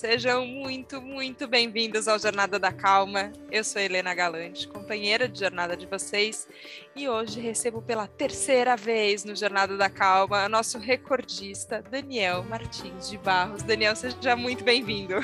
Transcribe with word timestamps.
Sejam 0.00 0.46
muito, 0.46 0.98
muito 0.98 1.46
bem-vindos 1.46 2.08
ao 2.08 2.18
Jornada 2.18 2.58
da 2.58 2.72
Calma. 2.72 3.30
Eu 3.52 3.62
sou 3.62 3.82
Helena 3.82 4.14
Galante, 4.14 4.66
companheira 4.66 5.28
de 5.28 5.38
jornada 5.38 5.76
de 5.76 5.84
vocês, 5.84 6.48
e 6.96 7.06
hoje 7.06 7.38
recebo 7.38 7.82
pela 7.82 8.06
terceira 8.06 8.78
vez 8.78 9.26
no 9.26 9.36
Jornada 9.36 9.76
da 9.76 9.90
Calma 9.90 10.48
nosso 10.48 10.78
recordista, 10.78 11.82
Daniel 11.82 12.42
Martins 12.44 13.10
de 13.10 13.18
Barros. 13.18 13.62
Daniel, 13.62 13.94
seja 13.94 14.34
muito 14.34 14.64
bem-vindo. 14.64 15.16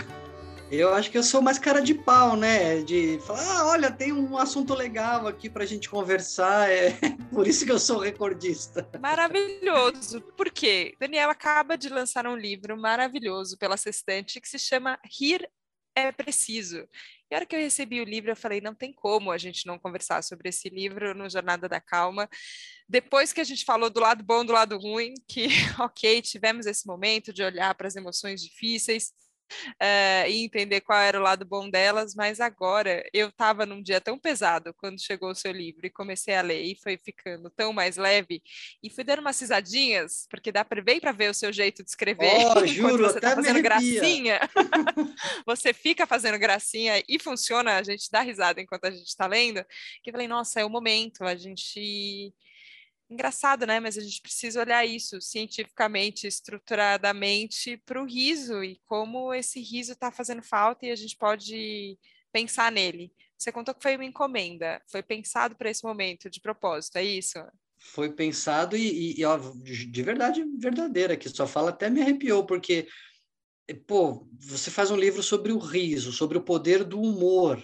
Eu 0.70 0.92
acho 0.92 1.10
que 1.12 1.16
eu 1.16 1.22
sou 1.22 1.40
mais 1.40 1.60
cara 1.60 1.80
de 1.80 1.94
pau, 1.94 2.36
né? 2.36 2.82
De 2.82 3.20
falar, 3.20 3.60
ah, 3.60 3.66
olha, 3.68 3.90
tem 3.90 4.12
um 4.12 4.36
assunto 4.36 4.74
legal 4.74 5.26
aqui 5.28 5.48
para 5.48 5.62
a 5.62 5.66
gente 5.66 5.88
conversar. 5.88 6.68
É 6.68 6.90
por 7.32 7.46
isso 7.46 7.64
que 7.64 7.70
eu 7.70 7.78
sou 7.78 8.00
recordista. 8.00 8.88
Maravilhoso. 9.00 10.20
Por 10.36 10.50
quê? 10.50 10.96
Daniel 10.98 11.30
acaba 11.30 11.78
de 11.78 11.88
lançar 11.88 12.26
um 12.26 12.36
livro 12.36 12.76
maravilhoso 12.76 13.56
pela 13.56 13.76
Sextante 13.76 14.40
que 14.40 14.48
se 14.48 14.58
chama 14.58 14.98
Rir 15.04 15.48
é 15.94 16.12
Preciso. 16.12 16.86
E 17.30 17.34
a 17.34 17.38
hora 17.38 17.46
que 17.46 17.56
eu 17.56 17.60
recebi 17.60 18.00
o 18.00 18.04
livro, 18.04 18.30
eu 18.30 18.36
falei, 18.36 18.60
não 18.60 18.74
tem 18.74 18.92
como 18.92 19.32
a 19.32 19.38
gente 19.38 19.66
não 19.66 19.78
conversar 19.78 20.22
sobre 20.22 20.50
esse 20.50 20.68
livro 20.68 21.14
no 21.14 21.28
Jornada 21.30 21.68
da 21.68 21.80
Calma. 21.80 22.28
Depois 22.88 23.32
que 23.32 23.40
a 23.40 23.44
gente 23.44 23.64
falou 23.64 23.88
do 23.88 23.98
lado 23.98 24.22
bom, 24.22 24.44
do 24.44 24.52
lado 24.52 24.76
ruim, 24.78 25.14
que, 25.26 25.46
ok, 25.80 26.20
tivemos 26.22 26.66
esse 26.66 26.86
momento 26.86 27.32
de 27.32 27.42
olhar 27.42 27.74
para 27.74 27.88
as 27.88 27.96
emoções 27.96 28.42
difíceis, 28.42 29.12
uh, 29.82 30.28
e 30.28 30.44
entender 30.44 30.80
qual 30.80 30.98
era 30.98 31.18
o 31.18 31.22
lado 31.22 31.44
bom 31.44 31.68
delas, 31.68 32.14
mas 32.14 32.40
agora 32.40 33.04
eu 33.12 33.28
estava 33.28 33.66
num 33.66 33.82
dia 33.82 34.00
tão 34.00 34.18
pesado 34.18 34.74
quando 34.74 35.00
chegou 35.00 35.30
o 35.30 35.34
seu 35.34 35.52
livro 35.52 35.86
e 35.86 35.90
comecei 35.90 36.34
a 36.34 36.42
ler 36.42 36.62
e 36.62 36.76
foi 36.76 36.96
ficando 36.96 37.50
tão 37.50 37.72
mais 37.72 37.96
leve 37.96 38.42
e 38.82 38.90
fui 38.90 39.04
dando 39.04 39.20
umas 39.20 39.40
risadinhas, 39.40 40.26
porque 40.30 40.52
dá 40.52 40.64
para 40.64 40.82
bem 40.82 41.00
para 41.00 41.12
ver 41.12 41.30
o 41.30 41.34
seu 41.34 41.52
jeito 41.52 41.82
de 41.82 41.90
escrever. 41.90 42.26
Oh, 42.56 42.66
juro, 42.66 43.04
você 43.04 43.18
está 43.18 43.34
fazendo 43.34 43.60
gracinha. 43.60 44.40
você 45.46 45.72
fica 45.72 46.06
fazendo 46.06 46.38
gracinha 46.38 47.02
e 47.08 47.18
funciona, 47.18 47.76
a 47.76 47.82
gente 47.82 48.10
dá 48.10 48.20
risada 48.20 48.60
enquanto 48.60 48.84
a 48.84 48.90
gente 48.90 49.06
está 49.06 49.26
lendo. 49.26 49.64
Que 50.02 50.10
eu 50.10 50.12
falei, 50.12 50.28
nossa, 50.28 50.60
é 50.60 50.64
o 50.64 50.70
momento, 50.70 51.24
a 51.24 51.34
gente 51.34 52.32
engraçado, 53.08 53.66
né? 53.66 53.80
Mas 53.80 53.96
a 53.96 54.00
gente 54.00 54.20
precisa 54.20 54.60
olhar 54.60 54.84
isso 54.84 55.20
cientificamente, 55.20 56.26
estruturadamente 56.26 57.76
para 57.84 58.00
o 58.00 58.06
riso 58.06 58.62
e 58.62 58.80
como 58.86 59.32
esse 59.32 59.60
riso 59.60 59.92
está 59.92 60.10
fazendo 60.10 60.42
falta 60.42 60.86
e 60.86 60.90
a 60.90 60.96
gente 60.96 61.16
pode 61.16 61.98
pensar 62.32 62.70
nele. 62.70 63.12
Você 63.38 63.52
contou 63.52 63.74
que 63.74 63.82
foi 63.82 63.96
uma 63.96 64.04
encomenda, 64.04 64.82
foi 64.90 65.02
pensado 65.02 65.54
para 65.56 65.70
esse 65.70 65.84
momento 65.84 66.30
de 66.30 66.40
propósito, 66.40 66.96
é 66.96 67.04
isso? 67.04 67.38
Foi 67.78 68.10
pensado 68.10 68.76
e, 68.76 69.18
e, 69.18 69.24
ó, 69.24 69.38
de 69.38 70.02
verdade 70.02 70.42
verdadeira, 70.58 71.16
que 71.16 71.28
só 71.28 71.46
fala 71.46 71.70
até 71.70 71.90
me 71.90 72.00
arrepiou, 72.00 72.46
porque, 72.46 72.88
pô, 73.86 74.26
você 74.38 74.70
faz 74.70 74.90
um 74.90 74.96
livro 74.96 75.22
sobre 75.22 75.52
o 75.52 75.58
riso, 75.58 76.12
sobre 76.12 76.38
o 76.38 76.42
poder 76.42 76.82
do 76.82 77.00
humor, 77.00 77.62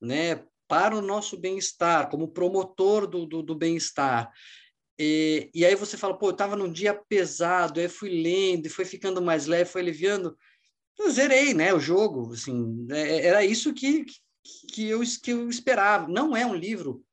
né? 0.00 0.44
Para 0.68 0.96
o 0.96 1.02
nosso 1.02 1.36
bem-estar, 1.36 2.08
como 2.08 2.28
promotor 2.28 3.06
do, 3.06 3.26
do, 3.26 3.42
do 3.42 3.54
bem-estar. 3.54 4.30
E, 4.98 5.48
e 5.54 5.64
aí 5.64 5.76
você 5.76 5.96
fala, 5.96 6.18
pô, 6.18 6.26
eu 6.26 6.32
estava 6.32 6.56
num 6.56 6.70
dia 6.70 6.92
pesado, 6.92 7.78
aí 7.78 7.88
fui 7.88 8.10
lendo, 8.10 8.66
e 8.66 8.70
foi 8.70 8.84
ficando 8.84 9.22
mais 9.22 9.46
leve, 9.46 9.70
foi 9.70 9.80
aliviando. 9.80 10.36
Eu 10.98 11.10
zerei, 11.10 11.54
né, 11.54 11.72
o 11.72 11.78
jogo, 11.78 12.32
assim, 12.32 12.86
é, 12.90 13.26
era 13.26 13.44
isso 13.44 13.72
que, 13.72 14.04
que, 14.72 14.88
eu, 14.88 15.00
que 15.22 15.30
eu 15.30 15.48
esperava. 15.48 16.08
Não 16.08 16.36
é 16.36 16.44
um 16.44 16.54
livro 16.54 17.04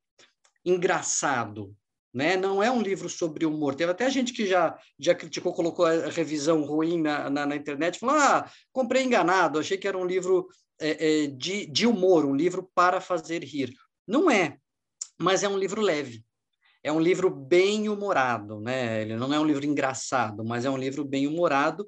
engraçado, 0.64 1.72
né? 2.12 2.36
Não 2.36 2.60
é 2.60 2.68
um 2.68 2.82
livro 2.82 3.08
sobre 3.08 3.46
humor. 3.46 3.76
Teve 3.76 3.92
até 3.92 4.10
gente 4.10 4.32
que 4.32 4.46
já, 4.46 4.76
já 4.98 5.14
criticou, 5.14 5.52
colocou 5.52 5.86
a 5.86 6.08
revisão 6.08 6.62
ruim 6.64 7.00
na, 7.00 7.30
na, 7.30 7.46
na 7.46 7.54
internet, 7.54 8.00
falou, 8.00 8.16
ah, 8.16 8.50
comprei 8.72 9.04
enganado, 9.04 9.60
achei 9.60 9.78
que 9.78 9.86
era 9.86 9.96
um 9.96 10.04
livro 10.04 10.48
é, 10.80 11.24
é, 11.24 11.26
de, 11.28 11.66
de 11.66 11.86
humor, 11.86 12.24
um 12.24 12.34
livro 12.34 12.68
para 12.74 13.00
fazer 13.00 13.44
rir. 13.44 13.72
Não 14.04 14.28
é, 14.28 14.58
mas 15.16 15.44
é 15.44 15.48
um 15.48 15.56
livro 15.56 15.80
leve 15.80 16.25
é 16.86 16.92
um 16.92 17.00
livro 17.00 17.28
bem 17.28 17.88
humorado, 17.88 18.60
né? 18.60 19.02
Ele 19.02 19.16
não 19.16 19.34
é 19.34 19.40
um 19.40 19.44
livro 19.44 19.66
engraçado, 19.66 20.44
mas 20.44 20.64
é 20.64 20.70
um 20.70 20.76
livro 20.76 21.04
bem 21.04 21.26
humorado, 21.26 21.84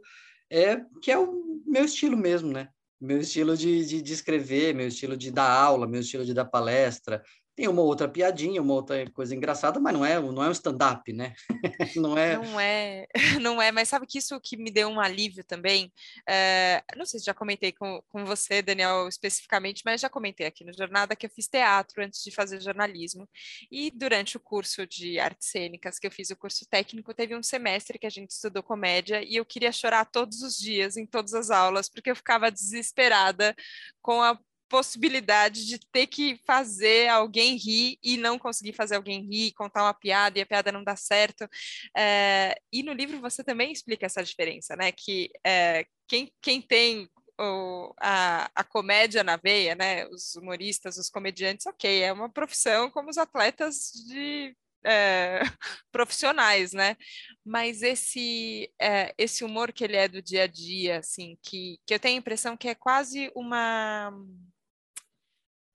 é, 0.50 0.80
que 1.00 1.12
é 1.12 1.16
o 1.16 1.62
meu 1.64 1.84
estilo 1.84 2.16
mesmo, 2.16 2.50
né? 2.50 2.68
Meu 3.00 3.20
estilo 3.20 3.56
de, 3.56 3.86
de, 3.86 4.02
de 4.02 4.12
escrever, 4.12 4.74
meu 4.74 4.88
estilo 4.88 5.16
de 5.16 5.30
dar 5.30 5.48
aula, 5.48 5.86
meu 5.86 6.00
estilo 6.00 6.24
de 6.24 6.34
dar 6.34 6.46
palestra, 6.46 7.22
tem 7.58 7.66
uma 7.66 7.82
outra 7.82 8.08
piadinha, 8.08 8.62
uma 8.62 8.74
outra 8.74 9.10
coisa 9.10 9.34
engraçada, 9.34 9.80
mas 9.80 9.92
não 9.92 10.06
é, 10.06 10.20
não 10.20 10.44
é 10.44 10.48
um 10.48 10.52
stand-up, 10.52 11.12
né? 11.12 11.34
não 11.96 12.16
é. 12.16 12.36
Não 12.36 12.60
é, 12.60 13.06
não 13.42 13.60
é, 13.60 13.72
mas 13.72 13.88
sabe 13.88 14.06
que 14.06 14.18
isso 14.18 14.40
que 14.40 14.56
me 14.56 14.70
deu 14.70 14.88
um 14.88 15.00
alívio 15.00 15.42
também. 15.42 15.92
É, 16.28 16.84
não 16.96 17.04
sei 17.04 17.18
se 17.18 17.26
já 17.26 17.34
comentei 17.34 17.72
com, 17.72 18.00
com 18.10 18.24
você, 18.24 18.62
Daniel, 18.62 19.08
especificamente, 19.08 19.82
mas 19.84 20.00
já 20.00 20.08
comentei 20.08 20.46
aqui 20.46 20.64
no 20.64 20.72
Jornada 20.72 21.16
que 21.16 21.26
eu 21.26 21.30
fiz 21.30 21.48
teatro 21.48 22.00
antes 22.00 22.22
de 22.22 22.30
fazer 22.30 22.60
jornalismo. 22.60 23.28
E 23.72 23.90
durante 23.90 24.36
o 24.36 24.40
curso 24.40 24.86
de 24.86 25.18
artes 25.18 25.50
cênicas, 25.50 25.98
que 25.98 26.06
eu 26.06 26.12
fiz 26.12 26.30
o 26.30 26.36
curso 26.36 26.64
técnico, 26.70 27.12
teve 27.12 27.34
um 27.34 27.42
semestre 27.42 27.98
que 27.98 28.06
a 28.06 28.10
gente 28.10 28.30
estudou 28.30 28.62
comédia 28.62 29.20
e 29.20 29.34
eu 29.34 29.44
queria 29.44 29.72
chorar 29.72 30.04
todos 30.04 30.42
os 30.42 30.56
dias, 30.56 30.96
em 30.96 31.04
todas 31.04 31.34
as 31.34 31.50
aulas, 31.50 31.88
porque 31.88 32.08
eu 32.08 32.14
ficava 32.14 32.52
desesperada 32.52 33.52
com 34.00 34.22
a 34.22 34.38
possibilidade 34.68 35.66
de 35.66 35.78
ter 35.78 36.06
que 36.06 36.40
fazer 36.46 37.08
alguém 37.08 37.56
rir 37.56 37.98
e 38.02 38.16
não 38.16 38.38
conseguir 38.38 38.72
fazer 38.72 38.96
alguém 38.96 39.22
rir, 39.22 39.52
contar 39.52 39.84
uma 39.84 39.94
piada 39.94 40.38
e 40.38 40.42
a 40.42 40.46
piada 40.46 40.72
não 40.72 40.84
dar 40.84 40.96
certo. 40.96 41.48
É, 41.96 42.54
e 42.72 42.82
no 42.82 42.92
livro 42.92 43.20
você 43.20 43.42
também 43.42 43.72
explica 43.72 44.06
essa 44.06 44.22
diferença, 44.22 44.76
né? 44.76 44.92
Que 44.92 45.30
é, 45.44 45.84
quem, 46.06 46.32
quem 46.40 46.60
tem 46.62 47.08
o, 47.40 47.94
a, 48.00 48.50
a 48.54 48.64
comédia 48.64 49.22
na 49.22 49.36
veia, 49.36 49.74
né? 49.74 50.06
Os 50.08 50.34
humoristas, 50.36 50.98
os 50.98 51.08
comediantes, 51.08 51.66
ok, 51.66 52.02
é 52.02 52.12
uma 52.12 52.28
profissão 52.28 52.90
como 52.90 53.08
os 53.10 53.18
atletas 53.18 53.92
de 54.08 54.54
é, 54.84 55.40
profissionais, 55.92 56.72
né? 56.72 56.96
Mas 57.44 57.82
esse 57.82 58.72
é, 58.80 59.14
esse 59.18 59.44
humor 59.44 59.72
que 59.72 59.84
ele 59.84 59.96
é 59.96 60.08
do 60.08 60.22
dia 60.22 60.44
a 60.44 60.46
dia, 60.46 60.98
assim, 60.98 61.38
que, 61.42 61.78
que 61.86 61.94
eu 61.94 62.00
tenho 62.00 62.16
a 62.16 62.18
impressão 62.18 62.56
que 62.56 62.68
é 62.68 62.74
quase 62.74 63.30
uma 63.34 64.12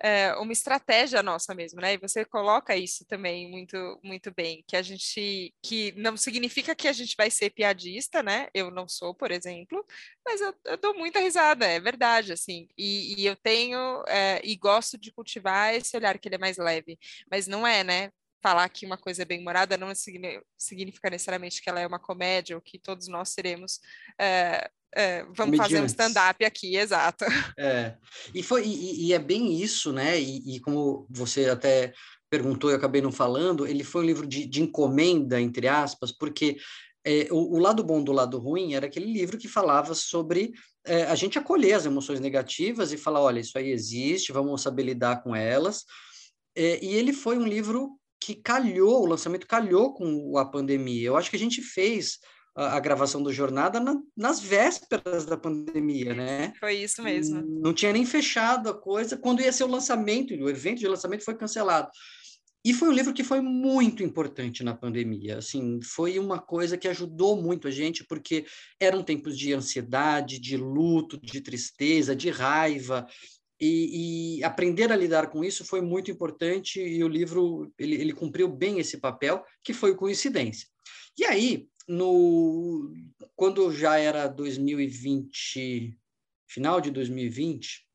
é, 0.04 0.36
uma 0.36 0.52
estratégia 0.52 1.24
nossa 1.24 1.56
mesmo, 1.56 1.80
né? 1.80 1.94
E 1.94 1.98
você 1.98 2.26
coloca 2.26 2.76
isso 2.76 3.06
também 3.06 3.50
muito, 3.50 3.78
muito 4.04 4.34
bem, 4.34 4.62
que 4.68 4.76
a 4.76 4.82
gente, 4.82 5.54
que 5.64 5.94
não 5.94 6.18
significa 6.18 6.76
que 6.76 6.90
a 6.90 6.94
gente 6.94 7.16
vai 7.18 7.32
ser 7.32 7.52
piadista, 7.52 8.22
né? 8.22 8.50
Eu 8.54 8.70
não 8.70 8.86
sou, 8.88 9.16
por 9.16 9.32
exemplo, 9.32 9.86
mas 10.26 10.42
eu, 10.42 10.54
eu 10.66 10.78
dou 10.78 10.94
muita 10.94 11.20
risada, 11.20 11.66
é 11.66 11.80
verdade, 11.80 12.34
assim. 12.34 12.68
E, 12.78 13.22
e 13.22 13.26
eu 13.26 13.36
tenho 13.38 14.04
é, 14.08 14.42
e 14.44 14.58
gosto 14.58 14.98
de 14.98 15.12
cultivar 15.14 15.74
esse 15.74 15.96
olhar 15.96 16.20
que 16.20 16.28
ele 16.28 16.36
é 16.36 16.38
mais 16.40 16.58
leve, 16.58 17.00
mas 17.32 17.48
não 17.48 17.66
é, 17.66 17.82
né? 17.84 18.12
Falar 18.44 18.68
que 18.68 18.86
uma 18.86 18.98
coisa 18.98 19.22
é 19.22 19.26
bem 19.26 19.40
humorada 19.40 19.78
não 19.78 19.88
significa 19.96 21.10
necessariamente 21.10 21.62
que 21.62 21.70
ela 21.70 21.80
é 21.80 21.88
uma 21.88 21.98
comédia 21.98 22.58
ou 22.58 22.62
que 22.62 22.78
todos 22.78 23.08
nós 23.08 23.30
seremos 23.30 23.80
é, 24.20 24.70
é, 24.96 25.26
vamos 25.36 25.58
fazer 25.58 25.82
um 25.82 25.86
stand-up 25.86 26.44
aqui, 26.46 26.76
exato. 26.76 27.26
É, 27.58 27.96
e, 28.34 28.44
foi, 28.44 28.66
e, 28.66 29.08
e 29.08 29.14
é 29.14 29.20
bem 29.20 29.62
isso, 29.62 29.92
né? 29.92 30.20
E, 30.20 30.56
e, 30.56 30.60
como 30.60 31.08
você 31.10 31.50
até 31.50 31.94
perguntou 32.30 32.70
e 32.70 32.74
eu 32.74 32.78
acabei 32.78 33.02
não 33.02 33.12
falando, 33.12 33.66
ele 33.68 33.84
foi 33.84 34.04
um 34.04 34.06
livro 34.06 34.28
de, 34.28 34.46
de 34.46 34.62
encomenda, 34.62 35.40
entre 35.40 35.68
aspas, 35.68 36.12
porque 36.12 36.58
é, 37.06 37.28
o, 37.32 37.56
o, 37.56 37.60
lado 37.60 37.84
bom 37.84 38.04
do 38.04 38.12
lado 38.12 38.38
ruim 38.40 38.74
era 38.74 38.86
aquele 38.86 39.12
livro 39.12 39.38
que 39.38 39.48
falava 39.48 39.94
sobre 39.94 40.54
é, 40.86 41.04
a 41.04 41.16
gente 41.16 41.38
acolher 41.38 41.74
as 41.74 41.86
emoções 41.86 42.20
negativas 42.20 42.92
e 42.92 42.98
falar, 42.98 43.22
olha, 43.22 43.40
isso 43.40 43.58
aí 43.58 43.72
existe, 43.72 44.32
vamos 44.32 44.62
saber 44.62 44.84
lidar 44.84 45.22
com 45.24 45.36
elas. 45.36 45.86
É, 46.56 46.84
e 46.84 46.94
ele 46.94 47.14
foi 47.14 47.38
um 47.38 47.48
livro 47.48 48.00
que 48.26 48.36
calhou, 48.36 49.04
o 49.04 49.06
lançamento 49.06 49.46
calhou 49.46 49.94
com 49.94 50.38
a 50.38 50.46
pandemia. 50.46 51.08
Eu 51.08 51.18
acho 51.18 51.30
que 51.30 51.36
a 51.36 51.40
gente 51.40 51.62
fez 51.62 52.20
a, 52.56 52.78
a 52.78 52.80
gravação 52.80 53.22
do 53.22 53.34
Jornada 53.34 53.82
na, 53.82 53.96
nas 54.16 54.40
vésperas 54.40 55.26
da 55.26 55.36
pandemia, 55.36 56.14
né? 56.14 56.54
Foi 56.58 56.74
isso 56.76 57.04
mesmo. 57.04 57.42
Não 57.42 57.74
tinha 57.74 57.92
nem 57.92 58.06
fechado 58.06 58.70
a 58.70 58.74
coisa 58.74 59.18
quando 59.18 59.42
ia 59.42 59.52
ser 59.52 59.66
o 59.66 59.72
lançamento, 59.72 60.34
o 60.34 60.50
evento 60.50 60.80
de 60.80 60.88
lançamento 60.88 61.26
foi 61.26 61.36
cancelado. 61.36 61.90
E 62.66 62.74
foi 62.74 62.88
um 62.88 62.94
livro 62.94 63.14
que 63.14 63.26
foi 63.26 63.42
muito 63.42 64.02
importante 64.02 64.64
na 64.64 64.74
pandemia, 64.74 65.40
assim, 65.40 65.82
foi 65.82 66.18
uma 66.18 66.40
coisa 66.40 66.78
que 66.78 66.88
ajudou 66.88 67.42
muito 67.42 67.68
a 67.68 67.72
gente, 67.72 68.06
porque 68.06 68.46
eram 68.80 69.04
tempos 69.04 69.38
de 69.38 69.52
ansiedade, 69.52 70.40
de 70.40 70.56
luto, 70.56 71.20
de 71.22 71.42
tristeza, 71.42 72.16
de 72.16 72.30
raiva, 72.30 73.06
e, 73.60 74.38
e, 74.40 74.44
aprender 74.44 74.92
a 74.92 74.96
lidar 74.96 75.30
com 75.30 75.44
isso 75.44 75.64
foi 75.64 75.82
muito 75.82 76.12
importante 76.12 76.82
e 76.82 77.04
o 77.04 77.08
livro 77.08 77.72
ele, 77.78 77.96
ele 77.96 78.14
cumpriu 78.14 78.48
bem 78.48 78.80
esse 78.80 78.98
papel, 78.98 79.44
que 79.64 79.74
foi 79.74 79.96
coincidência. 79.96 80.68
E 81.18 81.24
aí, 81.24 81.68
no 81.88 82.92
quando 83.36 83.72
já 83.72 83.98
era 83.98 84.28
2020, 84.28 85.98
final 86.48 86.82
de 86.82 86.92
2020, 86.92 87.88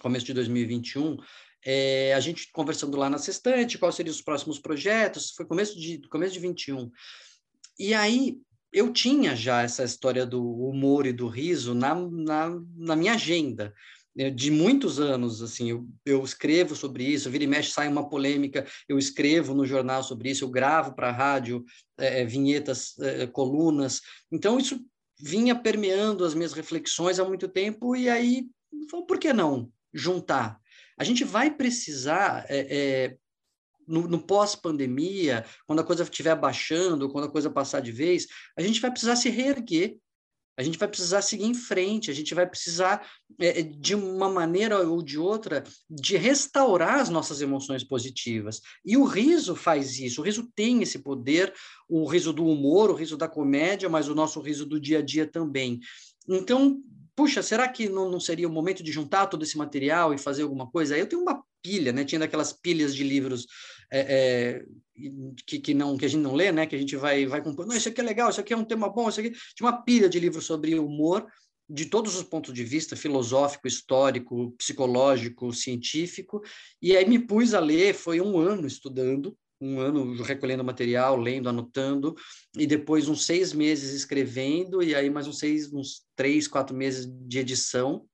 começo 0.00 0.26
de 0.26 0.34
2021, 0.34 1.16
é, 1.64 2.12
a 2.14 2.20
gente 2.20 2.50
conversando 2.52 2.96
lá 2.96 3.08
na 3.08 3.18
Sextante, 3.18 3.78
quais 3.78 3.94
seriam 3.94 4.12
os 4.12 4.20
próximos 4.20 4.58
projetos, 4.58 5.30
foi 5.30 5.46
começo 5.46 5.78
de 5.78 5.98
começo 6.08 6.34
de 6.34 6.40
21. 6.40 6.90
E 7.78 7.94
aí 7.94 8.38
eu 8.72 8.92
tinha 8.92 9.34
já 9.36 9.62
essa 9.62 9.84
história 9.84 10.26
do 10.26 10.42
humor 10.42 11.06
e 11.06 11.12
do 11.12 11.28
riso 11.28 11.74
na, 11.74 11.94
na, 11.94 12.50
na 12.76 12.96
minha 12.96 13.14
agenda 13.14 13.72
de 14.14 14.50
muitos 14.50 15.00
anos, 15.00 15.42
assim, 15.42 15.70
eu, 15.70 15.88
eu, 16.06 16.22
escrevo 16.22 16.76
sobre 16.76 17.04
isso, 17.04 17.28
vira 17.28 17.44
e 17.44 17.46
mexe, 17.46 17.72
sai 17.72 17.88
uma 17.88 18.08
polêmica, 18.08 18.64
eu 18.88 18.96
escrevo 18.96 19.54
no 19.54 19.66
jornal 19.66 20.02
sobre 20.02 20.30
isso, 20.30 20.44
eu 20.44 20.50
gravo 20.50 20.94
para 20.94 21.08
a 21.08 21.12
rádio 21.12 21.64
é, 21.98 22.24
vinhetas, 22.24 22.96
é, 23.00 23.26
colunas, 23.26 24.00
então 24.30 24.58
isso 24.58 24.80
vinha 25.20 25.54
permeando 25.54 26.24
as 26.24 26.34
minhas 26.34 26.52
reflexões 26.52 27.18
há 27.18 27.24
muito 27.24 27.48
tempo, 27.48 27.96
e 27.96 28.08
aí, 28.08 28.46
por 29.08 29.18
que 29.18 29.32
não 29.32 29.70
juntar? 29.92 30.60
A 30.96 31.02
gente 31.02 31.24
vai 31.24 31.50
precisar 31.50 32.46
é, 32.48 32.66
é 32.70 33.16
no, 33.86 34.08
no 34.08 34.20
pós-pandemia, 34.20 35.44
quando 35.66 35.80
a 35.80 35.84
coisa 35.84 36.02
estiver 36.02 36.34
baixando, 36.34 37.10
quando 37.10 37.26
a 37.26 37.30
coisa 37.30 37.50
passar 37.50 37.80
de 37.80 37.92
vez, 37.92 38.26
a 38.56 38.62
gente 38.62 38.80
vai 38.80 38.90
precisar 38.90 39.16
se 39.16 39.28
reerguer. 39.28 39.98
A 40.56 40.62
gente 40.62 40.78
vai 40.78 40.88
precisar 40.88 41.22
seguir 41.22 41.44
em 41.44 41.54
frente, 41.54 42.10
a 42.10 42.14
gente 42.14 42.34
vai 42.34 42.46
precisar, 42.46 43.06
é, 43.40 43.62
de 43.62 43.94
uma 43.94 44.28
maneira 44.28 44.86
ou 44.88 45.02
de 45.02 45.18
outra, 45.18 45.64
de 45.90 46.16
restaurar 46.16 47.00
as 47.00 47.08
nossas 47.08 47.40
emoções 47.40 47.82
positivas. 47.82 48.60
E 48.84 48.96
o 48.96 49.04
riso 49.04 49.56
faz 49.56 49.98
isso, 49.98 50.20
o 50.20 50.24
riso 50.24 50.48
tem 50.54 50.82
esse 50.82 51.00
poder, 51.00 51.52
o 51.88 52.06
riso 52.06 52.32
do 52.32 52.46
humor, 52.46 52.90
o 52.90 52.94
riso 52.94 53.16
da 53.16 53.28
comédia, 53.28 53.88
mas 53.88 54.08
o 54.08 54.14
nosso 54.14 54.40
riso 54.40 54.64
do 54.64 54.80
dia 54.80 54.98
a 54.98 55.02
dia 55.02 55.26
também. 55.26 55.80
Então, 56.28 56.80
puxa, 57.16 57.42
será 57.42 57.68
que 57.68 57.88
não, 57.88 58.10
não 58.10 58.20
seria 58.20 58.48
o 58.48 58.52
momento 58.52 58.82
de 58.82 58.92
juntar 58.92 59.26
todo 59.26 59.42
esse 59.42 59.58
material 59.58 60.14
e 60.14 60.18
fazer 60.18 60.42
alguma 60.42 60.70
coisa? 60.70 60.96
Eu 60.96 61.06
tenho 61.06 61.22
uma 61.22 61.42
pilha, 61.62 61.92
né? 61.92 62.04
Tinha 62.04 62.18
daquelas 62.18 62.52
pilhas 62.52 62.94
de 62.94 63.02
livros 63.02 63.46
é, 63.98 64.06
é, 64.08 64.64
que, 65.46 65.58
que, 65.58 65.74
não 65.74 65.96
que 65.96 66.04
a 66.04 66.08
gente 66.08 66.22
não 66.22 66.34
lê, 66.34 66.50
né? 66.50 66.66
Que 66.66 66.76
a 66.76 66.78
gente 66.78 66.96
vai 66.96 67.26
vai 67.26 67.42
comprando. 67.42 67.68
Não, 67.68 67.76
isso 67.76 67.88
aqui 67.88 68.00
é 68.00 68.04
legal, 68.04 68.30
isso 68.30 68.40
aqui 68.40 68.52
é 68.52 68.56
um 68.56 68.64
tema 68.64 68.88
bom, 68.88 69.08
isso 69.08 69.20
aqui 69.20 69.30
tinha 69.54 69.68
uma 69.68 69.82
pilha 69.82 70.08
de 70.08 70.18
livros 70.18 70.44
sobre 70.44 70.78
humor 70.78 71.26
de 71.68 71.86
todos 71.86 72.14
os 72.16 72.22
pontos 72.22 72.52
de 72.52 72.62
vista, 72.62 72.94
filosófico, 72.94 73.66
histórico, 73.66 74.52
psicológico, 74.58 75.52
científico, 75.52 76.42
e 76.80 76.94
aí 76.94 77.08
me 77.08 77.18
pus 77.18 77.54
a 77.54 77.60
ler, 77.60 77.94
foi 77.94 78.20
um 78.20 78.38
ano 78.38 78.66
estudando, 78.66 79.34
um 79.58 79.80
ano 79.80 80.22
recolhendo 80.22 80.62
material, 80.62 81.16
lendo, 81.16 81.48
anotando, 81.48 82.14
e 82.56 82.66
depois 82.66 83.08
uns 83.08 83.24
seis 83.24 83.54
meses 83.54 83.94
escrevendo, 83.94 84.82
e 84.82 84.94
aí 84.94 85.08
mais 85.08 85.26
uns 85.26 85.38
seis, 85.38 85.72
uns 85.72 86.02
três, 86.14 86.46
quatro 86.46 86.76
meses 86.76 87.06
de 87.08 87.38
edição 87.38 88.06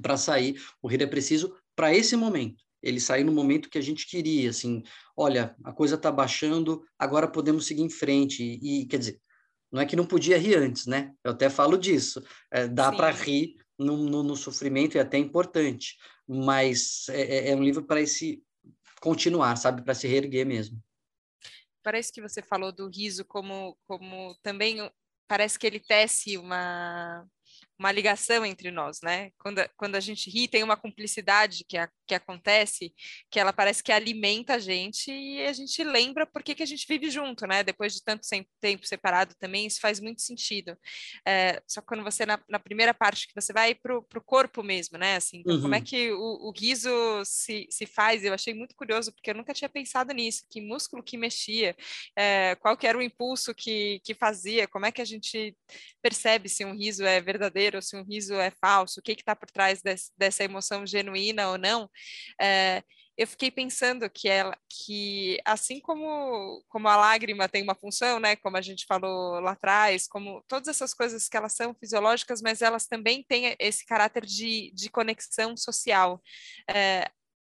para 0.00 0.16
sair. 0.16 0.60
O 0.80 0.86
Rir 0.86 1.02
é 1.02 1.06
Preciso 1.06 1.54
para 1.74 1.94
esse 1.94 2.14
momento. 2.14 2.62
Ele 2.84 3.00
saiu 3.00 3.24
no 3.24 3.32
momento 3.32 3.70
que 3.70 3.78
a 3.78 3.82
gente 3.82 4.06
queria, 4.06 4.50
assim, 4.50 4.82
olha, 5.16 5.56
a 5.64 5.72
coisa 5.72 5.94
está 5.94 6.12
baixando, 6.12 6.84
agora 6.98 7.26
podemos 7.26 7.66
seguir 7.66 7.82
em 7.82 7.88
frente. 7.88 8.42
E, 8.42 8.82
e, 8.82 8.86
quer 8.86 8.98
dizer, 8.98 9.20
não 9.72 9.80
é 9.80 9.86
que 9.86 9.96
não 9.96 10.06
podia 10.06 10.38
rir 10.38 10.56
antes, 10.56 10.86
né? 10.86 11.12
Eu 11.24 11.32
até 11.32 11.48
falo 11.48 11.78
disso. 11.78 12.22
É, 12.50 12.68
dá 12.68 12.92
para 12.92 13.10
rir 13.10 13.56
no, 13.78 13.96
no, 13.96 14.22
no, 14.22 14.36
sofrimento, 14.36 14.96
é 14.96 15.00
até 15.00 15.18
importante, 15.18 15.96
mas 16.28 17.08
é, 17.08 17.22
é, 17.22 17.50
é 17.50 17.56
um 17.56 17.62
livro 17.64 17.84
para 17.84 18.00
esse 18.00 18.42
continuar, 19.00 19.56
sabe? 19.56 19.82
Para 19.82 19.94
se 19.94 20.06
reerguer 20.06 20.46
mesmo. 20.46 20.80
Parece 21.82 22.12
que 22.12 22.22
você 22.22 22.40
falou 22.40 22.70
do 22.70 22.88
riso 22.88 23.24
como, 23.24 23.76
como 23.86 24.34
também 24.42 24.78
parece 25.26 25.58
que 25.58 25.66
ele 25.66 25.80
tece 25.80 26.38
uma 26.38 27.26
uma 27.78 27.90
ligação 27.90 28.46
entre 28.46 28.70
nós, 28.70 29.00
né? 29.02 29.30
Quando, 29.38 29.60
quando 29.76 29.96
a 29.96 30.00
gente 30.00 30.30
ri, 30.30 30.46
tem 30.46 30.62
uma 30.62 30.76
cumplicidade 30.76 31.64
que, 31.68 31.76
a, 31.76 31.88
que 32.06 32.14
acontece, 32.14 32.94
que 33.30 33.40
ela 33.40 33.52
parece 33.52 33.82
que 33.82 33.90
alimenta 33.90 34.54
a 34.54 34.58
gente 34.58 35.10
e 35.10 35.44
a 35.44 35.52
gente 35.52 35.82
lembra 35.82 36.26
por 36.26 36.42
que, 36.42 36.54
que 36.54 36.62
a 36.62 36.66
gente 36.66 36.86
vive 36.88 37.10
junto, 37.10 37.46
né? 37.46 37.64
Depois 37.64 37.92
de 37.94 38.04
tanto 38.04 38.26
tempo 38.60 38.86
separado 38.86 39.34
também, 39.38 39.66
isso 39.66 39.80
faz 39.80 39.98
muito 39.98 40.22
sentido. 40.22 40.76
É, 41.26 41.60
só 41.66 41.80
que 41.80 41.86
quando 41.88 42.04
você, 42.04 42.24
na, 42.24 42.40
na, 42.48 42.58
primeira 42.58 42.94
parte, 42.94 43.26
que 43.26 43.34
você 43.34 43.52
vai 43.52 43.74
para 43.74 43.98
o 43.98 44.24
corpo 44.24 44.62
mesmo, 44.62 44.96
né? 44.96 45.16
Assim, 45.16 45.38
então, 45.38 45.56
uhum. 45.56 45.62
como 45.62 45.74
é 45.74 45.78
uhum. 45.78 45.84
que 45.84 46.12
o, 46.12 46.48
o 46.48 46.52
riso 46.56 46.90
se, 47.24 47.66
se 47.70 47.86
faz? 47.86 48.24
Eu 48.24 48.34
achei 48.34 48.54
muito 48.54 48.76
curioso, 48.76 49.12
porque 49.12 49.30
eu 49.30 49.34
nunca 49.34 49.52
tinha 49.52 49.68
pensado 49.68 50.12
nisso, 50.12 50.46
que 50.48 50.60
músculo 50.60 51.02
que 51.02 51.16
mexia, 51.16 51.76
é, 52.16 52.54
qual 52.56 52.76
que 52.76 52.86
era 52.86 52.96
o 52.96 53.02
impulso 53.02 53.54
que, 53.54 54.00
que 54.04 54.14
fazia, 54.14 54.68
como 54.68 54.86
é 54.86 54.92
que 54.92 55.02
a 55.02 55.04
gente 55.04 55.56
percebe 56.00 56.48
se 56.48 56.64
um 56.64 56.74
riso 56.74 57.04
é 57.04 57.20
verdadeiro 57.20 57.63
verdadeiro, 57.64 57.82
se 57.82 57.96
um 57.96 58.02
riso 58.04 58.34
é 58.34 58.50
falso, 58.50 59.00
o 59.00 59.02
que 59.02 59.12
está 59.12 59.34
por 59.34 59.50
trás 59.50 59.82
desse, 59.82 60.12
dessa 60.16 60.44
emoção 60.44 60.86
genuína 60.86 61.50
ou 61.50 61.58
não, 61.58 61.90
é, 62.40 62.82
eu 63.16 63.26
fiquei 63.26 63.50
pensando 63.50 64.10
que 64.10 64.28
ela, 64.28 64.56
que 64.68 65.38
assim 65.44 65.80
como 65.80 66.62
como 66.68 66.88
a 66.88 66.96
lágrima 66.96 67.48
tem 67.48 67.62
uma 67.62 67.74
função, 67.74 68.18
né, 68.18 68.34
como 68.36 68.56
a 68.56 68.60
gente 68.60 68.86
falou 68.86 69.40
lá 69.40 69.52
atrás, 69.52 70.08
como 70.08 70.42
todas 70.48 70.68
essas 70.68 70.92
coisas 70.92 71.28
que 71.28 71.36
elas 71.36 71.54
são 71.54 71.74
fisiológicas, 71.74 72.42
mas 72.42 72.60
elas 72.60 72.86
também 72.86 73.22
têm 73.22 73.54
esse 73.58 73.86
caráter 73.86 74.26
de, 74.26 74.72
de 74.74 74.90
conexão 74.90 75.56
social. 75.56 76.20
É, 76.68 77.08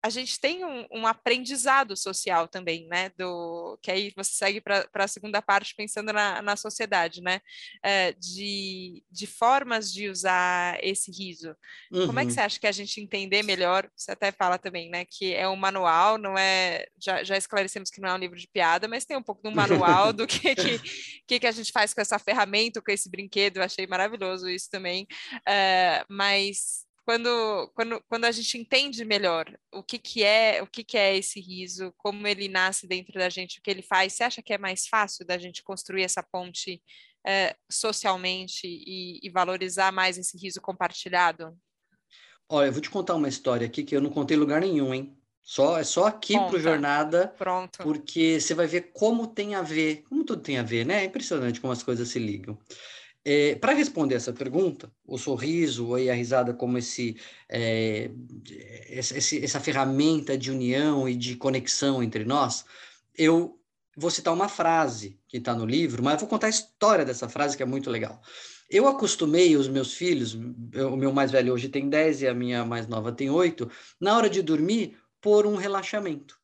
a 0.02 0.08
gente 0.08 0.38
tem 0.38 0.64
um, 0.64 0.86
um, 0.92 1.06
aprendizado 1.06 1.96
social 1.96 2.46
também, 2.46 2.86
né? 2.86 3.10
Do 3.16 3.78
que 3.82 3.90
aí 3.90 4.12
você 4.14 4.32
segue 4.32 4.60
para 4.60 4.86
a 4.94 5.08
segunda 5.08 5.42
parte 5.42 5.74
pensando 5.74 6.12
na, 6.12 6.40
na 6.40 6.56
sociedade, 6.56 7.20
né? 7.20 7.40
É, 7.82 8.12
de, 8.12 9.02
de 9.10 9.26
formas 9.26 9.92
de 9.92 10.08
usar 10.08 10.78
esse 10.82 11.10
riso. 11.10 11.56
Uhum. 11.90 12.06
Como 12.06 12.20
é 12.20 12.22
que 12.22 12.28
uhum. 12.28 12.34
você 12.34 12.40
acha 12.40 12.60
que 12.60 12.66
a 12.66 12.72
gente 12.72 13.00
entender 13.00 13.42
melhor? 13.42 13.90
Você 13.96 14.12
até 14.12 14.30
fala 14.30 14.58
também, 14.58 14.88
né? 14.90 15.04
Que 15.04 15.34
é 15.34 15.48
um 15.48 15.56
manual, 15.56 16.18
não 16.18 16.38
é? 16.38 16.86
Já, 16.98 17.24
já 17.24 17.36
esclarecemos 17.36 17.90
que 17.90 18.00
não 18.00 18.10
é 18.10 18.14
um 18.14 18.18
livro 18.18 18.38
de 18.38 18.46
piada, 18.46 18.86
mas 18.86 19.04
tem 19.04 19.16
um 19.16 19.22
pouco 19.22 19.42
de 19.42 19.48
um 19.48 19.54
manual 19.54 20.12
do 20.12 20.26
que 20.26 20.54
que, 20.54 20.78
que, 21.26 21.40
que 21.40 21.46
a 21.46 21.52
gente 21.52 21.72
faz 21.72 21.92
com 21.92 22.00
essa 22.00 22.18
ferramenta, 22.18 22.80
com 22.80 22.92
esse 22.92 23.10
brinquedo. 23.10 23.56
Eu 23.56 23.64
achei 23.64 23.86
maravilhoso 23.86 24.48
isso 24.48 24.70
também. 24.70 25.06
É, 25.46 26.04
mas 26.08 26.85
quando, 27.06 27.70
quando, 27.72 28.02
quando 28.08 28.24
a 28.24 28.32
gente 28.32 28.58
entende 28.58 29.04
melhor 29.04 29.46
o 29.72 29.80
que, 29.80 29.96
que 29.96 30.24
é 30.24 30.60
o 30.60 30.66
que, 30.66 30.82
que 30.82 30.98
é 30.98 31.16
esse 31.16 31.40
riso, 31.40 31.94
como 31.96 32.26
ele 32.26 32.48
nasce 32.48 32.84
dentro 32.84 33.14
da 33.14 33.28
gente, 33.28 33.60
o 33.60 33.62
que 33.62 33.70
ele 33.70 33.80
faz, 33.80 34.12
você 34.12 34.24
acha 34.24 34.42
que 34.42 34.52
é 34.52 34.58
mais 34.58 34.88
fácil 34.88 35.24
da 35.24 35.38
gente 35.38 35.62
construir 35.62 36.02
essa 36.02 36.20
ponte 36.20 36.82
é, 37.24 37.54
socialmente 37.70 38.66
e, 38.66 39.20
e, 39.22 39.30
valorizar 39.30 39.92
mais 39.92 40.18
esse 40.18 40.36
riso 40.36 40.60
compartilhado? 40.60 41.56
Olha, 42.48 42.66
eu 42.66 42.72
vou 42.72 42.82
te 42.82 42.90
contar 42.90 43.14
uma 43.14 43.28
história 43.28 43.68
aqui 43.68 43.84
que 43.84 43.94
eu 43.94 44.00
não 44.00 44.10
contei 44.10 44.36
em 44.36 44.40
lugar 44.40 44.60
nenhum, 44.60 44.92
hein? 44.92 45.16
Só, 45.40 45.78
é 45.78 45.84
só 45.84 46.06
aqui 46.06 46.34
para 46.34 46.58
Jornada, 46.58 47.28
Pronto. 47.38 47.78
porque 47.84 48.40
você 48.40 48.52
vai 48.52 48.66
ver 48.66 48.90
como 48.92 49.28
tem 49.28 49.54
a 49.54 49.62
ver, 49.62 50.02
como 50.08 50.24
tudo 50.24 50.42
tem 50.42 50.58
a 50.58 50.62
ver, 50.64 50.84
né? 50.84 51.02
É 51.02 51.04
impressionante 51.04 51.60
como 51.60 51.72
as 51.72 51.84
coisas 51.84 52.08
se 52.08 52.18
ligam. 52.18 52.58
É, 53.28 53.56
Para 53.56 53.72
responder 53.72 54.14
essa 54.14 54.32
pergunta, 54.32 54.88
o 55.04 55.18
sorriso 55.18 55.98
e 55.98 56.08
a 56.08 56.14
risada 56.14 56.54
como 56.54 56.78
esse, 56.78 57.16
é, 57.48 58.08
esse, 58.88 59.44
essa 59.44 59.58
ferramenta 59.58 60.38
de 60.38 60.52
união 60.52 61.08
e 61.08 61.16
de 61.16 61.34
conexão 61.34 62.04
entre 62.04 62.24
nós, 62.24 62.64
eu 63.18 63.58
vou 63.96 64.12
citar 64.12 64.32
uma 64.32 64.48
frase 64.48 65.18
que 65.26 65.38
está 65.38 65.56
no 65.56 65.66
livro, 65.66 66.04
mas 66.04 66.20
vou 66.20 66.28
contar 66.28 66.46
a 66.46 66.50
história 66.50 67.04
dessa 67.04 67.28
frase 67.28 67.56
que 67.56 67.64
é 67.64 67.66
muito 67.66 67.90
legal. 67.90 68.22
Eu 68.70 68.86
acostumei 68.86 69.56
os 69.56 69.66
meus 69.66 69.92
filhos, 69.92 70.34
o 70.34 70.96
meu 70.96 71.12
mais 71.12 71.32
velho 71.32 71.52
hoje 71.52 71.68
tem 71.68 71.88
10 71.88 72.22
e 72.22 72.28
a 72.28 72.34
minha 72.34 72.64
mais 72.64 72.86
nova 72.86 73.10
tem 73.10 73.28
8, 73.28 73.68
na 74.00 74.16
hora 74.16 74.30
de 74.30 74.40
dormir, 74.40 74.96
por 75.20 75.48
um 75.48 75.56
relaxamento 75.56 76.38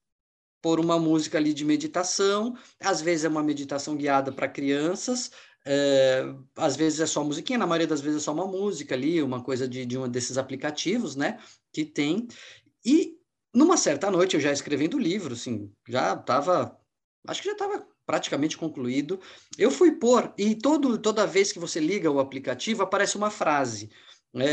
por 0.62 0.78
uma 0.78 0.96
música 0.96 1.38
ali 1.38 1.52
de 1.52 1.64
meditação, 1.64 2.56
às 2.80 3.02
vezes 3.02 3.24
é 3.24 3.28
uma 3.28 3.42
meditação 3.42 3.96
guiada 3.96 4.30
para 4.30 4.48
crianças, 4.48 5.32
é, 5.64 6.24
às 6.56 6.76
vezes 6.76 7.00
é 7.00 7.06
só 7.06 7.22
musiquinha, 7.22 7.58
na 7.58 7.66
maioria 7.66 7.86
das 7.86 8.00
vezes 8.00 8.22
é 8.22 8.24
só 8.24 8.32
uma 8.32 8.46
música 8.46 8.94
ali, 8.94 9.22
uma 9.22 9.42
coisa 9.42 9.68
de, 9.68 9.86
de 9.86 9.96
um 9.96 10.08
desses 10.08 10.36
aplicativos, 10.38 11.16
né, 11.16 11.38
que 11.72 11.84
tem. 11.84 12.26
E 12.84 13.16
numa 13.54 13.76
certa 13.76 14.10
noite, 14.10 14.34
eu 14.34 14.40
já 14.40 14.52
escrevendo 14.52 14.96
o 14.96 15.00
livro, 15.00 15.34
assim, 15.34 15.70
já 15.88 16.14
estava, 16.14 16.78
acho 17.28 17.42
que 17.42 17.48
já 17.48 17.52
estava 17.52 17.86
praticamente 18.06 18.56
concluído. 18.56 19.20
Eu 19.56 19.70
fui 19.70 19.92
pôr, 19.92 20.32
e 20.36 20.54
todo, 20.54 20.98
toda 20.98 21.26
vez 21.26 21.52
que 21.52 21.58
você 21.58 21.78
liga 21.78 22.10
o 22.10 22.18
aplicativo, 22.18 22.82
aparece 22.82 23.16
uma 23.16 23.30
frase, 23.30 23.90
é, 24.34 24.44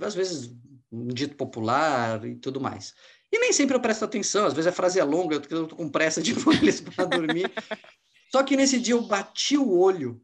é, 0.00 0.04
às 0.04 0.14
vezes 0.14 0.54
um 0.92 1.08
dito 1.08 1.36
popular 1.36 2.24
e 2.24 2.36
tudo 2.36 2.60
mais. 2.60 2.94
E 3.32 3.38
nem 3.38 3.52
sempre 3.52 3.74
eu 3.76 3.80
presto 3.80 4.04
atenção, 4.04 4.46
às 4.46 4.54
vezes 4.54 4.68
a 4.68 4.72
frase 4.72 5.00
é 5.00 5.04
longa, 5.04 5.36
eu 5.36 5.40
estou 5.40 5.68
com 5.68 5.88
pressa 5.88 6.22
de 6.22 6.34
pôr 6.40 6.54
eles 6.54 6.80
para 6.80 7.04
dormir. 7.04 7.50
Só 8.30 8.42
que 8.42 8.56
nesse 8.56 8.78
dia 8.78 8.94
eu 8.94 9.02
bati 9.02 9.56
o 9.56 9.76
olho 9.76 10.20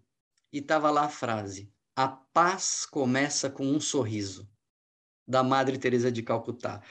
e 0.52 0.58
estava 0.58 0.90
lá 0.90 1.04
a 1.04 1.08
frase: 1.08 1.72
A 1.96 2.06
paz 2.08 2.84
começa 2.84 3.48
com 3.48 3.66
um 3.66 3.80
sorriso, 3.80 4.48
da 5.26 5.42
Madre 5.42 5.78
Teresa 5.78 6.12
de 6.12 6.22
Calcutá. 6.22 6.82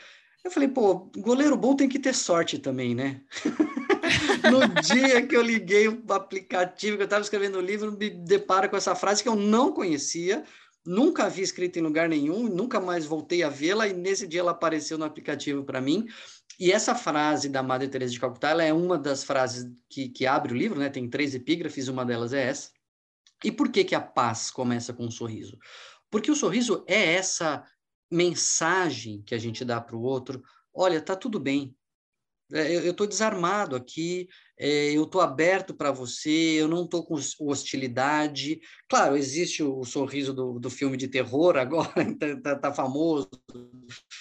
Eu 0.43 0.49
falei, 0.49 0.67
pô, 0.67 1.11
goleiro 1.17 1.55
bom 1.55 1.75
tem 1.75 1.87
que 1.87 1.99
ter 1.99 2.15
sorte 2.15 2.57
também, 2.57 2.95
né? 2.95 3.21
no 4.49 4.81
dia 4.81 5.25
que 5.25 5.37
eu 5.37 5.41
liguei 5.41 5.87
o 5.87 6.03
aplicativo, 6.09 6.97
que 6.97 7.03
eu 7.03 7.05
estava 7.05 7.21
escrevendo 7.21 7.59
o 7.59 7.61
livro, 7.61 7.91
me 7.91 8.09
deparo 8.09 8.67
com 8.67 8.75
essa 8.75 8.95
frase 8.95 9.21
que 9.21 9.29
eu 9.29 9.35
não 9.35 9.71
conhecia, 9.71 10.43
nunca 10.83 11.29
vi 11.29 11.43
escrita 11.43 11.77
em 11.77 11.83
lugar 11.83 12.09
nenhum, 12.09 12.49
nunca 12.49 12.79
mais 12.79 13.05
voltei 13.05 13.43
a 13.43 13.49
vê-la, 13.49 13.87
e 13.87 13.93
nesse 13.93 14.27
dia 14.27 14.39
ela 14.39 14.49
apareceu 14.49 14.97
no 14.97 15.05
aplicativo 15.05 15.63
para 15.63 15.79
mim. 15.79 16.07
E 16.59 16.71
essa 16.71 16.95
frase 16.95 17.47
da 17.47 17.61
Madre 17.61 17.87
Teresa 17.87 18.11
de 18.11 18.19
Calcutá, 18.19 18.49
ela 18.49 18.63
é 18.63 18.73
uma 18.73 18.97
das 18.97 19.23
frases 19.23 19.71
que, 19.87 20.09
que 20.09 20.25
abre 20.25 20.53
o 20.53 20.57
livro, 20.57 20.79
né? 20.79 20.89
Tem 20.89 21.07
três 21.07 21.35
epígrafes, 21.35 21.87
uma 21.87 22.03
delas 22.03 22.33
é 22.33 22.47
essa 22.47 22.71
E 23.43 23.51
por 23.51 23.71
que, 23.71 23.83
que 23.83 23.95
a 23.95 24.01
paz 24.01 24.51
começa 24.51 24.93
com 24.93 25.05
um 25.05 25.11
sorriso? 25.11 25.57
Porque 26.09 26.29
o 26.29 26.35
sorriso 26.35 26.83
é 26.87 27.13
essa 27.13 27.63
mensagem 28.11 29.21
que 29.23 29.33
a 29.33 29.37
gente 29.37 29.63
dá 29.63 29.79
para 29.79 29.95
o 29.95 30.01
outro: 30.01 30.41
olha, 30.73 31.01
tá 31.01 31.15
tudo 31.15 31.39
bem, 31.39 31.75
é, 32.53 32.75
eu 32.75 32.91
estou 32.91 33.07
desarmado 33.07 33.75
aqui, 33.75 34.27
é, 34.59 34.91
eu 34.91 35.03
estou 35.03 35.21
aberto 35.21 35.73
para 35.73 35.91
você, 35.91 36.29
eu 36.29 36.67
não 36.67 36.83
estou 36.83 37.05
com 37.05 37.15
hostilidade. 37.39 38.59
Claro, 38.89 39.15
existe 39.15 39.63
o 39.63 39.83
sorriso 39.85 40.33
do, 40.33 40.59
do 40.59 40.69
filme 40.69 40.97
de 40.97 41.07
terror 41.07 41.55
agora, 41.57 42.03
está 42.03 42.35
tá, 42.41 42.55
tá 42.57 42.73
famoso, 42.73 43.29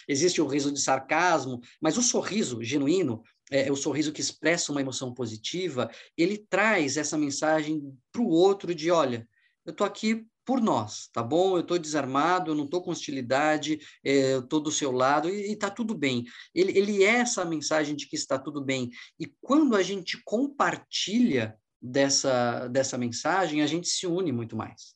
existe 0.09 0.41
o 0.41 0.47
riso 0.47 0.73
de 0.73 0.81
sarcasmo, 0.81 1.61
mas 1.81 1.97
o 1.97 2.03
sorriso 2.03 2.63
genuíno, 2.63 3.23
é, 3.51 3.71
o 3.71 3.77
sorriso 3.77 4.13
que 4.13 4.21
expressa 4.21 4.73
uma 4.73 4.81
emoção 4.81 5.13
positiva, 5.13 5.91
ele 6.17 6.39
traz 6.39 6.97
essa 6.97 7.19
mensagem 7.19 7.83
para 8.13 8.23
o 8.23 8.29
outro 8.29 8.75
de, 8.75 8.91
olha, 8.91 9.29
eu 9.67 9.73
estou 9.73 9.87
aqui 9.87 10.27
por 10.45 10.61
nós, 10.61 11.09
tá 11.13 11.23
bom? 11.23 11.57
Eu 11.57 11.61
estou 11.61 11.79
desarmado, 11.79 12.51
eu 12.51 12.55
não 12.55 12.65
estou 12.65 12.83
com 12.83 12.91
hostilidade, 12.91 13.79
é, 14.05 14.35
eu 14.35 14.41
estou 14.41 14.61
do 14.61 14.71
seu 14.71 14.91
lado 14.91 15.29
e 15.29 15.53
está 15.53 15.71
tudo 15.71 15.95
bem. 15.97 16.25
Ele, 16.55 16.77
ele 16.77 17.05
é 17.05 17.17
essa 17.19 17.45
mensagem 17.45 17.95
de 17.95 18.09
que 18.09 18.17
está 18.17 18.39
tudo 18.39 18.65
bem. 18.65 18.91
E 19.19 19.33
quando 19.41 19.77
a 19.77 19.83
gente 19.83 20.21
compartilha 20.25 21.57
dessa, 21.81 22.69
dessa 22.69 22.99
mensagem, 22.99 23.63
a 23.63 23.67
gente 23.67 23.89
se 23.89 24.07
une 24.07 24.33
muito 24.33 24.57
mais. 24.57 24.95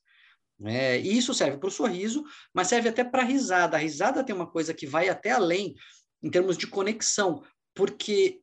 É, 0.65 0.99
e 1.01 1.17
isso 1.19 1.35
serve 1.35 1.59
para 1.59 1.69
o 1.69 1.73
sorriso, 1.73 2.25
mas 2.53 2.69
serve 2.69 2.89
até 2.89 3.05
para 3.05 3.23
a 3.23 3.27
risada. 3.27 3.77
A 3.77 3.81
risada 3.81 4.25
tem 4.25 4.35
uma 4.35 4.51
coisa 4.51 4.73
que 4.73 4.87
vai 4.87 5.09
até 5.09 5.31
além 5.31 5.75
em 6.23 6.31
termos 6.31 6.57
de 6.57 6.67
conexão, 6.67 7.43
porque 7.75 8.41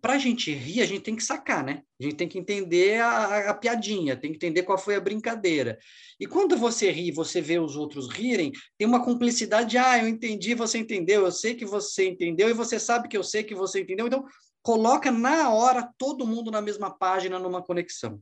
para 0.00 0.14
a 0.14 0.18
gente 0.18 0.52
rir, 0.52 0.80
a 0.80 0.86
gente 0.86 1.02
tem 1.02 1.16
que 1.16 1.22
sacar, 1.22 1.64
né? 1.64 1.82
A 2.00 2.02
gente 2.02 2.16
tem 2.16 2.28
que 2.28 2.38
entender 2.38 3.00
a, 3.00 3.50
a, 3.50 3.54
piadinha, 3.54 4.16
tem 4.16 4.30
que 4.30 4.36
entender 4.36 4.62
qual 4.62 4.78
foi 4.78 4.96
a 4.96 5.00
brincadeira. 5.00 5.78
E 6.18 6.26
quando 6.26 6.56
você 6.56 6.90
ri, 6.90 7.10
você 7.10 7.40
vê 7.40 7.58
os 7.58 7.76
outros 7.76 8.08
rirem, 8.08 8.52
tem 8.76 8.86
uma 8.86 9.04
cumplicidade, 9.04 9.76
ah, 9.76 9.98
eu 9.98 10.08
entendi, 10.08 10.54
você 10.54 10.78
entendeu, 10.78 11.24
eu 11.24 11.32
sei 11.32 11.54
que 11.54 11.64
você 11.64 12.08
entendeu, 12.08 12.48
e 12.48 12.52
você 12.52 12.78
sabe 12.78 13.08
que 13.08 13.16
eu 13.16 13.24
sei 13.24 13.42
que 13.42 13.54
você 13.54 13.80
entendeu. 13.80 14.06
Então, 14.06 14.24
coloca 14.62 15.10
na 15.10 15.50
hora 15.50 15.88
todo 15.98 16.26
mundo 16.26 16.50
na 16.50 16.60
mesma 16.60 16.90
página, 16.90 17.38
numa 17.38 17.62
conexão. 17.62 18.20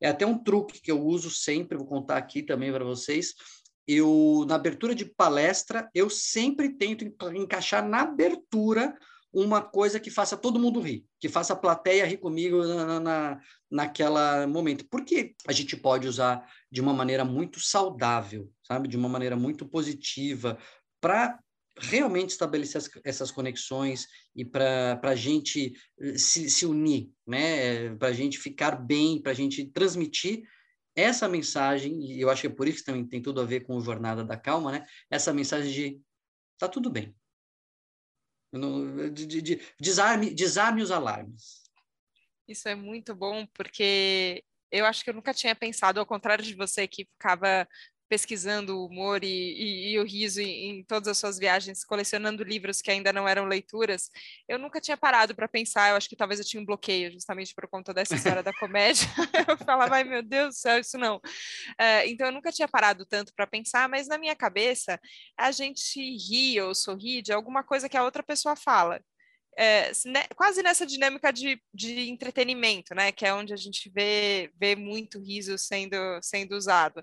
É 0.00 0.08
até 0.08 0.24
um 0.24 0.38
truque 0.38 0.80
que 0.80 0.90
eu 0.90 1.04
uso 1.04 1.30
sempre, 1.30 1.76
vou 1.76 1.86
contar 1.86 2.16
aqui 2.16 2.42
também 2.42 2.72
para 2.72 2.84
vocês. 2.84 3.34
Eu, 3.86 4.44
na 4.46 4.54
abertura 4.54 4.94
de 4.94 5.04
palestra, 5.04 5.90
eu 5.94 6.08
sempre 6.08 6.76
tento 6.76 7.04
encaixar 7.34 7.86
na 7.86 8.02
abertura 8.02 8.96
uma 9.32 9.60
coisa 9.62 10.00
que 10.00 10.10
faça 10.10 10.36
todo 10.36 10.58
mundo 10.58 10.80
rir, 10.80 11.04
que 11.20 11.28
faça 11.28 11.52
a 11.52 11.56
plateia 11.56 12.06
rir 12.06 12.16
comigo 12.18 12.64
na, 12.64 13.00
na, 13.00 13.40
naquela 13.70 14.46
momento. 14.46 14.86
Porque 14.90 15.34
a 15.46 15.52
gente 15.52 15.76
pode 15.76 16.08
usar 16.08 16.46
de 16.70 16.80
uma 16.80 16.94
maneira 16.94 17.24
muito 17.24 17.60
saudável, 17.60 18.50
sabe? 18.62 18.88
De 18.88 18.96
uma 18.96 19.08
maneira 19.08 19.36
muito 19.36 19.66
positiva, 19.68 20.58
para 21.00 21.38
realmente 21.80 22.30
estabelecer 22.30 22.78
as, 22.78 22.90
essas 23.04 23.30
conexões 23.30 24.06
e 24.34 24.44
para 24.44 24.98
a 25.02 25.14
gente 25.14 25.74
eh, 26.00 26.18
se, 26.18 26.50
se 26.50 26.66
unir, 26.66 27.10
né? 27.26 27.94
Para 27.96 28.08
a 28.08 28.12
gente 28.12 28.38
ficar 28.38 28.72
bem, 28.72 29.20
para 29.20 29.32
a 29.32 29.34
gente 29.34 29.64
transmitir 29.66 30.42
essa 30.96 31.28
mensagem, 31.28 32.04
e 32.04 32.20
eu 32.20 32.28
acho 32.28 32.40
que 32.40 32.46
é 32.48 32.50
por 32.50 32.66
isso 32.66 32.78
que 32.78 32.84
também 32.84 33.06
tem 33.06 33.22
tudo 33.22 33.40
a 33.40 33.44
ver 33.44 33.60
com 33.60 33.76
o 33.76 33.80
Jornada 33.80 34.24
da 34.24 34.36
Calma, 34.36 34.72
né? 34.72 34.86
Essa 35.08 35.32
mensagem 35.32 35.72
de 35.72 36.00
tá 36.58 36.66
tudo 36.66 36.90
bem, 36.90 37.14
no, 38.52 39.10
de, 39.10 39.26
de, 39.26 39.42
de, 39.42 39.62
desarme, 39.80 40.34
desarme 40.34 40.82
os 40.82 40.90
alarmes. 40.90 41.62
Isso 42.46 42.68
é 42.68 42.74
muito 42.74 43.14
bom, 43.14 43.46
porque 43.52 44.42
eu 44.70 44.86
acho 44.86 45.04
que 45.04 45.10
eu 45.10 45.14
nunca 45.14 45.34
tinha 45.34 45.54
pensado, 45.54 46.00
ao 46.00 46.06
contrário 46.06 46.44
de 46.44 46.54
você 46.54 46.86
que 46.86 47.04
ficava 47.04 47.68
pesquisando 48.08 48.78
o 48.78 48.86
humor 48.86 49.22
e, 49.22 49.26
e, 49.26 49.92
e 49.92 49.98
o 49.98 50.04
riso 50.04 50.40
em, 50.40 50.70
em, 50.70 50.84
todas 50.84 51.08
as 51.08 51.18
suas 51.18 51.38
viagens, 51.38 51.84
colecionando 51.84 52.42
livros 52.42 52.80
que 52.80 52.90
ainda 52.90 53.12
não 53.12 53.28
eram 53.28 53.44
leituras, 53.44 54.10
eu 54.48 54.58
nunca 54.58 54.80
tinha 54.80 54.96
parado 54.96 55.34
para 55.34 55.46
pensar. 55.46 55.90
Eu 55.90 55.96
acho 55.96 56.08
que 56.08 56.16
talvez 56.16 56.40
eu 56.40 56.46
tinha 56.46 56.60
um 56.60 56.66
bloqueio, 56.66 57.12
justamente 57.12 57.54
por 57.54 57.68
conta 57.68 57.92
dessa 57.92 58.14
história 58.14 58.42
da 58.42 58.52
comédia. 58.52 59.06
eu 59.48 59.56
falava, 59.58 59.96
ai 59.96 60.04
meu 60.04 60.22
Deus 60.22 60.54
do 60.54 60.58
céu, 60.58 60.78
isso 60.78 60.96
não. 60.96 61.16
Uh, 61.16 62.06
então 62.06 62.26
eu 62.28 62.32
nunca 62.32 62.50
tinha 62.50 62.68
parado 62.68 63.04
tanto 63.04 63.32
para 63.34 63.46
pensar, 63.46 63.88
mas 63.88 64.08
na 64.08 64.18
minha 64.18 64.34
cabeça 64.34 65.00
a 65.36 65.50
gente 65.50 66.00
ri 66.00 66.60
ou 66.60 66.74
sorri 66.74 67.22
de 67.22 67.32
alguma 67.32 67.62
coisa 67.62 67.88
que 67.88 67.96
a 67.96 68.04
outra 68.04 68.22
pessoa 68.22 68.56
fala 68.56 69.00
é, 69.58 69.90
né, 70.06 70.24
quase 70.36 70.62
nessa 70.62 70.86
dinâmica 70.86 71.32
de, 71.32 71.60
de 71.74 72.08
entretenimento, 72.08 72.94
né, 72.94 73.10
que 73.10 73.26
é 73.26 73.34
onde 73.34 73.52
a 73.52 73.56
gente 73.56 73.90
vê, 73.90 74.52
vê 74.54 74.76
muito 74.76 75.18
riso 75.18 75.58
sendo, 75.58 75.96
sendo 76.22 76.54
usado. 76.54 77.02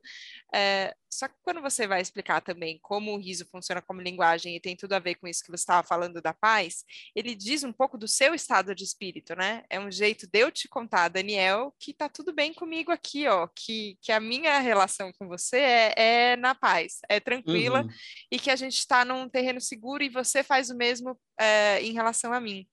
É, 0.54 0.96
só 1.16 1.28
que 1.28 1.36
quando 1.44 1.62
você 1.62 1.88
vai 1.88 2.02
explicar 2.02 2.42
também 2.42 2.80
como 2.82 3.14
o 3.14 3.18
riso 3.18 3.46
funciona 3.50 3.82
como 3.82 4.02
linguagem 4.02 4.56
e 4.56 4.60
tem 4.60 4.76
tudo 4.76 4.94
a 4.94 5.00
ver 5.00 5.16
com 5.16 5.28
isso 5.28 5.44
que 5.44 5.52
você 5.52 5.62
estava 5.62 5.86
falando 5.86 6.22
da 6.22 6.34
paz, 6.34 6.84
ele 7.16 7.36
diz 7.36 7.64
um 7.64 7.72
pouco 7.72 7.98
do 7.98 8.08
seu 8.08 8.34
estado 8.34 8.76
de 8.76 8.84
espírito, 8.84 9.36
né? 9.36 9.64
É 9.70 9.80
um 9.80 9.90
jeito 9.90 10.28
de 10.28 10.40
eu 10.40 10.52
te 10.52 10.68
contar, 10.68 11.08
Daniel, 11.10 11.74
que 11.80 11.94
tá 11.94 12.10
tudo 12.10 12.34
bem 12.34 12.54
comigo 12.54 12.92
aqui, 12.92 13.28
ó, 13.28 13.48
que, 13.48 13.98
que 14.02 14.12
a 14.12 14.20
minha 14.20 14.60
relação 14.60 15.12
com 15.14 15.28
você 15.28 15.58
é, 15.58 15.94
é 15.98 16.36
na 16.36 16.54
paz, 16.54 17.00
é 17.10 17.20
tranquila 17.20 17.84
uhum. 17.84 17.90
e 18.32 18.40
que 18.40 18.52
a 18.52 18.56
gente 18.56 18.78
está 18.78 19.06
num 19.06 19.30
terreno 19.30 19.62
seguro 19.62 20.04
e 20.04 20.10
você 20.10 20.44
faz 20.44 20.70
o 20.70 20.76
mesmo 20.76 21.18
é, 21.40 21.82
em 21.82 21.94
relação 21.94 22.34
a 22.34 22.40
mim. 22.46 22.68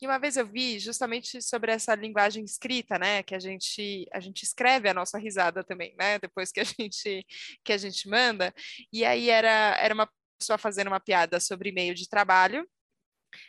E 0.00 0.06
uma 0.06 0.18
vez 0.18 0.36
eu 0.36 0.46
vi 0.46 0.78
justamente 0.78 1.42
sobre 1.42 1.72
essa 1.72 1.94
linguagem 1.94 2.44
escrita, 2.44 2.98
né, 2.98 3.22
que 3.22 3.34
a 3.34 3.40
gente 3.40 4.06
a 4.12 4.20
gente 4.20 4.44
escreve 4.44 4.88
a 4.88 4.94
nossa 4.94 5.18
risada 5.18 5.64
também, 5.64 5.94
né, 5.98 6.18
depois 6.20 6.52
que 6.52 6.60
a 6.60 6.64
gente 6.80 7.26
que 7.64 7.72
a 7.72 7.78
gente 7.78 8.08
manda. 8.08 8.54
E 8.92 9.04
aí 9.04 9.28
era 9.30 9.76
era 9.80 9.94
uma 9.94 10.08
pessoa 10.38 10.58
fazendo 10.58 10.88
uma 10.88 11.00
piada 11.00 11.40
sobre 11.40 11.70
e-mail 11.70 11.94
de 11.94 12.08
trabalho 12.08 12.66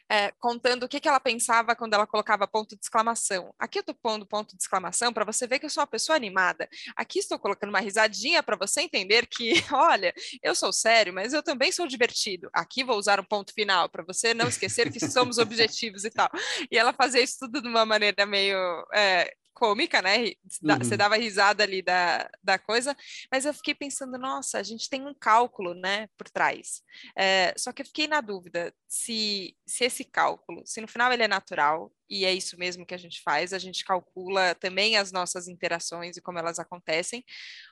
é, 0.10 0.32
contando 0.40 0.84
o 0.84 0.88
que, 0.90 1.00
que 1.00 1.08
ela 1.08 1.20
pensava 1.20 1.76
quando 1.76 1.94
ela 1.94 2.08
colocava 2.08 2.48
ponto 2.48 2.76
de 2.76 2.82
exclamação. 2.84 3.54
Aqui 3.60 3.80
eu 3.80 3.82
estou 3.82 3.96
pondo 3.96 4.26
ponto 4.26 4.56
de 4.56 4.62
exclamação 4.62 5.14
para 5.14 5.26
você 5.26 5.48
ver 5.48 5.60
que 5.60 5.66
eu 5.66 5.70
sou 5.70 5.82
uma 5.82 5.88
pessoa 5.88 6.16
animada. 6.16 6.68
Aqui 6.96 7.20
estou 7.20 7.40
colocando 7.40 7.70
uma 7.70 7.80
risadinha 7.80 8.42
para 8.44 8.56
você 8.56 8.82
entender 8.82 9.28
que, 9.28 9.54
olha, 9.74 10.14
eu 10.42 10.56
sou 10.56 10.72
sério, 10.72 11.14
mas 11.14 11.34
eu 11.34 11.44
também 11.44 11.72
sou 11.72 11.88
divertido. 11.88 12.50
Aqui 12.54 12.84
vou 12.84 12.98
usar 12.98 13.20
um 13.20 13.24
ponto 13.24 13.54
final 13.54 13.90
para 13.90 14.04
você 14.04 14.34
não 14.34 14.48
esquecer 14.48 14.92
que 14.92 15.00
somos 15.00 15.38
objetivos 15.40 16.04
e 16.04 16.10
tal. 16.10 16.30
E 16.72 16.78
ela 16.78 16.94
fazia 16.94 17.22
isso 17.22 17.38
tudo 17.40 17.62
de 17.62 17.68
uma 17.68 17.86
maneira 17.86 18.26
meio 18.26 18.58
é, 18.94 19.34
cômica, 19.54 20.02
né? 20.02 20.32
Você 20.46 20.94
uhum. 20.94 20.98
dava 20.98 21.16
risada 21.16 21.64
ali 21.64 21.82
da, 21.82 22.30
da 22.44 22.58
coisa, 22.58 22.96
mas 23.32 23.46
eu 23.46 23.54
fiquei 23.54 23.76
pensando, 23.76 24.18
nossa, 24.18 24.58
a 24.58 24.64
gente 24.64 24.90
tem 24.90 25.06
um 25.06 25.14
cálculo, 25.14 25.74
né, 25.74 26.08
por 26.18 26.30
trás. 26.30 26.82
É, 27.18 27.54
só 27.58 27.72
que 27.72 27.82
eu 27.82 27.86
fiquei 27.86 28.08
na 28.08 28.22
dúvida 28.22 28.74
se, 28.88 29.56
se 29.66 29.86
esse 29.86 30.04
cálculo, 30.04 30.64
se 30.66 30.82
no 30.82 30.88
final 30.88 31.12
ele 31.12 31.24
é 31.24 31.28
natural, 31.28 31.92
e 32.10 32.26
é 32.26 32.34
isso 32.34 32.58
mesmo 32.58 32.86
que 32.86 32.94
a 32.94 32.98
gente 32.98 33.22
faz, 33.22 33.54
a 33.54 33.60
gente 33.60 33.84
calcula 33.84 34.56
também 34.56 34.98
as 34.98 35.12
nossas 35.12 35.48
interações 35.48 36.18
e 36.18 36.22
como 36.22 36.40
elas 36.40 36.60
acontecem, 36.60 37.24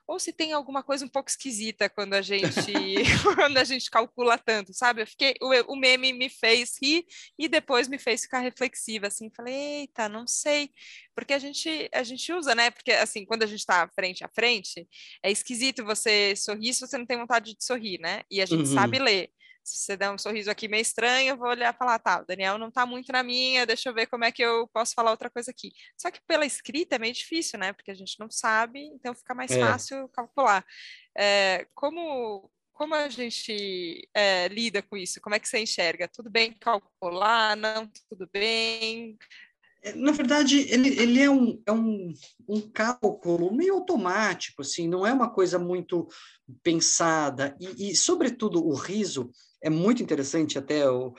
ou 0.08 0.20
se 0.20 0.32
tem 0.32 0.54
alguma 0.54 0.84
coisa 0.84 1.06
um 1.06 1.10
pouco 1.10 1.30
esquisita 1.30 1.90
quando 1.90 2.14
a 2.14 2.22
gente 2.22 2.46
quando 3.36 3.58
a 3.58 3.64
gente 3.64 3.90
calcula 3.90 4.38
tanto, 4.38 4.74
sabe? 4.74 5.02
Eu 5.02 5.08
fiquei 5.08 5.36
o, 5.42 5.74
o 5.74 5.76
meme 5.76 6.14
me 6.14 6.30
fez 6.30 6.78
rir 6.82 7.06
e 7.38 7.48
depois 7.48 7.88
me 7.88 7.98
fez 7.98 8.22
ficar 8.22 8.40
reflexiva 8.40 9.08
assim, 9.08 9.32
falei, 9.36 9.54
eita, 9.54 10.08
não 10.08 10.28
sei, 10.28 10.72
porque 11.16 11.34
a 11.34 11.40
gente 11.40 11.90
a 11.92 12.04
gente 12.04 12.32
usa, 12.32 12.54
né? 12.54 12.70
Porque 12.70 12.92
assim, 12.92 13.26
quando 13.26 13.44
a 13.44 13.48
gente 13.48 13.60
está 13.60 13.88
frente 13.90 14.24
a 14.24 14.30
frente, 14.30 14.88
é 15.24 15.32
esquisito 15.32 15.84
você 15.84 16.36
sorrir 16.36 16.74
se 16.74 16.82
você 16.82 16.98
não 16.98 17.06
tem 17.06 17.18
vontade 17.18 17.56
de 17.56 17.64
sorrir, 17.64 18.00
né? 18.00 18.22
E 18.30 18.42
a 18.42 18.46
gente 18.46 18.68
uhum. 18.68 18.74
sabe 18.74 19.00
ler 19.00 19.32
se 19.68 19.78
você 19.80 19.98
der 19.98 20.10
um 20.10 20.18
sorriso 20.18 20.50
aqui 20.50 20.68
meio 20.68 20.82
estranho, 20.82 21.32
eu 21.32 21.38
vou 21.38 21.50
olhar 21.50 21.74
e 21.74 21.78
falar, 21.78 22.00
tá, 22.00 22.22
o 22.22 22.26
Daniel 22.26 22.58
não 22.58 22.72
tá 22.72 22.86
muito 22.86 23.12
na 23.12 23.22
minha, 23.22 23.66
deixa 23.66 23.90
eu 23.90 23.94
ver 23.94 24.08
como 24.08 24.24
é 24.24 24.32
que 24.32 24.42
eu 24.42 24.68
posso 24.70 24.94
falar 24.94 25.12
outra 25.12 25.30
coisa 25.30 25.52
aqui. 25.52 25.72
Só 25.98 26.10
que 26.10 26.22
pela 26.26 26.46
escrita 26.46 26.96
é 26.96 27.00
meio 27.00 27.14
difícil, 27.14 27.60
né? 27.60 27.74
Porque 27.74 27.92
a 27.92 27.96
gente 27.96 28.18
não 28.20 28.32
sabe, 28.32 28.80
então 28.94 29.14
fica 29.14 29.36
mais 29.36 29.52
é. 29.52 29.60
fácil 29.60 30.08
calcular. 30.10 30.66
É, 31.18 31.68
como, 31.76 32.50
como 32.72 32.96
a 32.96 33.10
gente 33.10 34.08
é, 34.14 34.48
lida 34.48 34.82
com 34.82 34.96
isso? 34.96 35.20
Como 35.20 35.36
é 35.36 35.40
que 35.40 35.50
você 35.50 35.60
enxerga? 35.60 36.08
Tudo 36.08 36.30
bem 36.30 36.54
calcular? 36.54 37.58
Não, 37.58 37.92
tudo 38.10 38.30
bem? 38.32 39.18
Na 39.96 40.12
verdade, 40.12 40.60
ele, 40.70 40.90
ele 40.90 41.22
é, 41.22 41.30
um, 41.30 41.62
é 41.66 41.72
um, 41.72 42.14
um 42.48 42.62
cálculo 42.62 43.54
meio 43.54 43.76
automático, 43.76 44.62
assim, 44.62 44.88
não 44.88 45.06
é 45.06 45.14
uma 45.14 45.30
coisa 45.30 45.58
muito 45.58 46.08
pensada. 46.64 47.56
E, 47.60 47.92
e 47.92 47.96
sobretudo, 47.96 48.66
o 48.66 48.74
riso 48.74 49.30
é 49.62 49.70
muito 49.70 50.02
interessante, 50.04 50.58
até 50.58 50.90
o, 50.90 51.14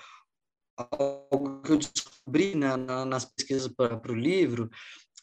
algo 0.76 1.60
que 1.62 1.72
eu 1.72 1.76
descobri 1.76 2.54
na, 2.54 2.76
na, 2.76 3.04
nas 3.04 3.24
pesquisas 3.24 3.68
para 3.68 4.12
o 4.12 4.14
livro. 4.14 4.70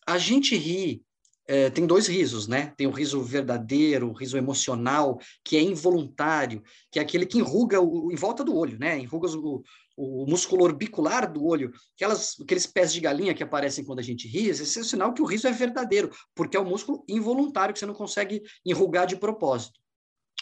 A 0.06 0.18
gente 0.18 0.56
ri 0.56 1.04
é, 1.48 1.70
tem 1.70 1.86
dois 1.86 2.08
risos, 2.08 2.48
né? 2.48 2.74
Tem 2.76 2.88
o 2.88 2.92
riso 2.92 3.22
verdadeiro, 3.22 4.10
o 4.10 4.14
riso 4.14 4.36
emocional, 4.36 5.20
que 5.44 5.56
é 5.56 5.62
involuntário, 5.62 6.64
que 6.92 6.98
é 6.98 7.02
aquele 7.02 7.26
que 7.26 7.38
enruga 7.38 7.80
o, 7.80 8.12
em 8.12 8.16
volta 8.16 8.44
do 8.44 8.56
olho, 8.56 8.80
né? 8.80 8.98
Enruga 8.98 9.28
o, 9.30 9.64
o 9.98 10.26
músculo 10.28 10.64
orbicular 10.64 11.32
do 11.32 11.46
olho, 11.46 11.72
aquelas, 11.96 12.36
aqueles 12.42 12.68
pés 12.68 12.92
de 12.92 13.00
galinha 13.00 13.34
que 13.34 13.44
aparecem 13.44 13.86
quando 13.86 14.00
a 14.00 14.04
gente 14.04 14.28
ri, 14.28 14.50
esse 14.50 14.78
é 14.78 14.82
o 14.82 14.86
sinal 14.86 15.14
que 15.14 15.22
o 15.22 15.26
riso 15.26 15.48
é 15.48 15.52
verdadeiro, 15.52 16.12
porque 16.34 16.58
é 16.58 16.60
um 16.60 16.70
músculo 16.70 17.04
involuntário 17.08 17.74
que 17.74 17.80
você 17.80 17.86
não 17.86 17.94
consegue 17.94 18.44
enrugar 18.66 19.08
de 19.08 19.16
propósito. 19.16 19.80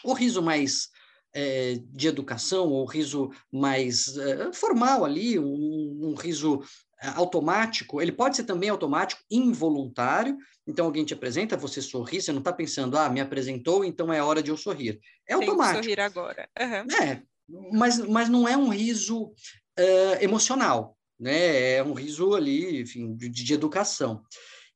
O 0.04 0.14
riso 0.14 0.42
mais 0.42 0.90
é, 1.34 1.80
de 1.90 2.08
educação, 2.08 2.70
ou 2.70 2.86
riso 2.86 3.32
mais 3.52 4.18
é, 4.18 4.54
formal 4.54 5.04
ali, 5.04 5.40
um, 5.40 6.00
um 6.02 6.16
riso 6.16 6.62
é, 7.02 7.08
automático, 7.10 8.02
ele 8.02 8.12
pode 8.12 8.36
ser 8.36 8.44
também 8.44 8.70
automático, 8.70 9.22
involuntário. 9.30 10.38
Então, 10.66 10.86
alguém 10.86 11.04
te 11.04 11.14
apresenta, 11.14 11.58
você 11.58 11.82
sorri, 11.82 12.22
você 12.22 12.32
não 12.32 12.40
está 12.40 12.54
pensando, 12.54 12.98
ah, 12.98 13.10
me 13.10 13.20
apresentou, 13.20 13.84
então 13.84 14.14
é 14.14 14.24
hora 14.24 14.42
de 14.42 14.52
eu 14.52 14.58
sorrir. 14.58 15.00
É 15.28 15.38
Tem 15.38 15.48
automático. 15.48 15.84
sorrir 15.84 16.00
agora. 16.00 16.48
Uhum. 16.60 17.04
É, 17.04 17.24
mas, 17.72 17.98
mas 18.00 18.30
não 18.30 18.48
é 18.48 18.58
um 18.58 18.70
riso 18.70 19.26
uh, 19.26 20.16
emocional, 20.22 20.98
né? 21.20 21.76
É 21.76 21.84
um 21.84 21.94
riso 21.94 22.34
ali, 22.34 22.82
enfim, 22.82 23.16
de, 23.16 23.30
de 23.30 23.54
educação. 23.54 24.24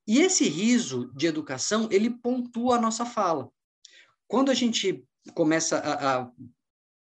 E 0.06 0.20
esse 0.20 0.48
riso 0.48 1.12
de 1.14 1.26
educação, 1.26 1.88
ele 1.90 2.10
pontua 2.10 2.76
a 2.76 2.80
nossa 2.80 3.04
fala. 3.04 3.48
Quando 4.26 4.50
a 4.50 4.54
gente 4.54 5.04
começa 5.34 5.78
a, 5.78 6.20
a 6.20 6.30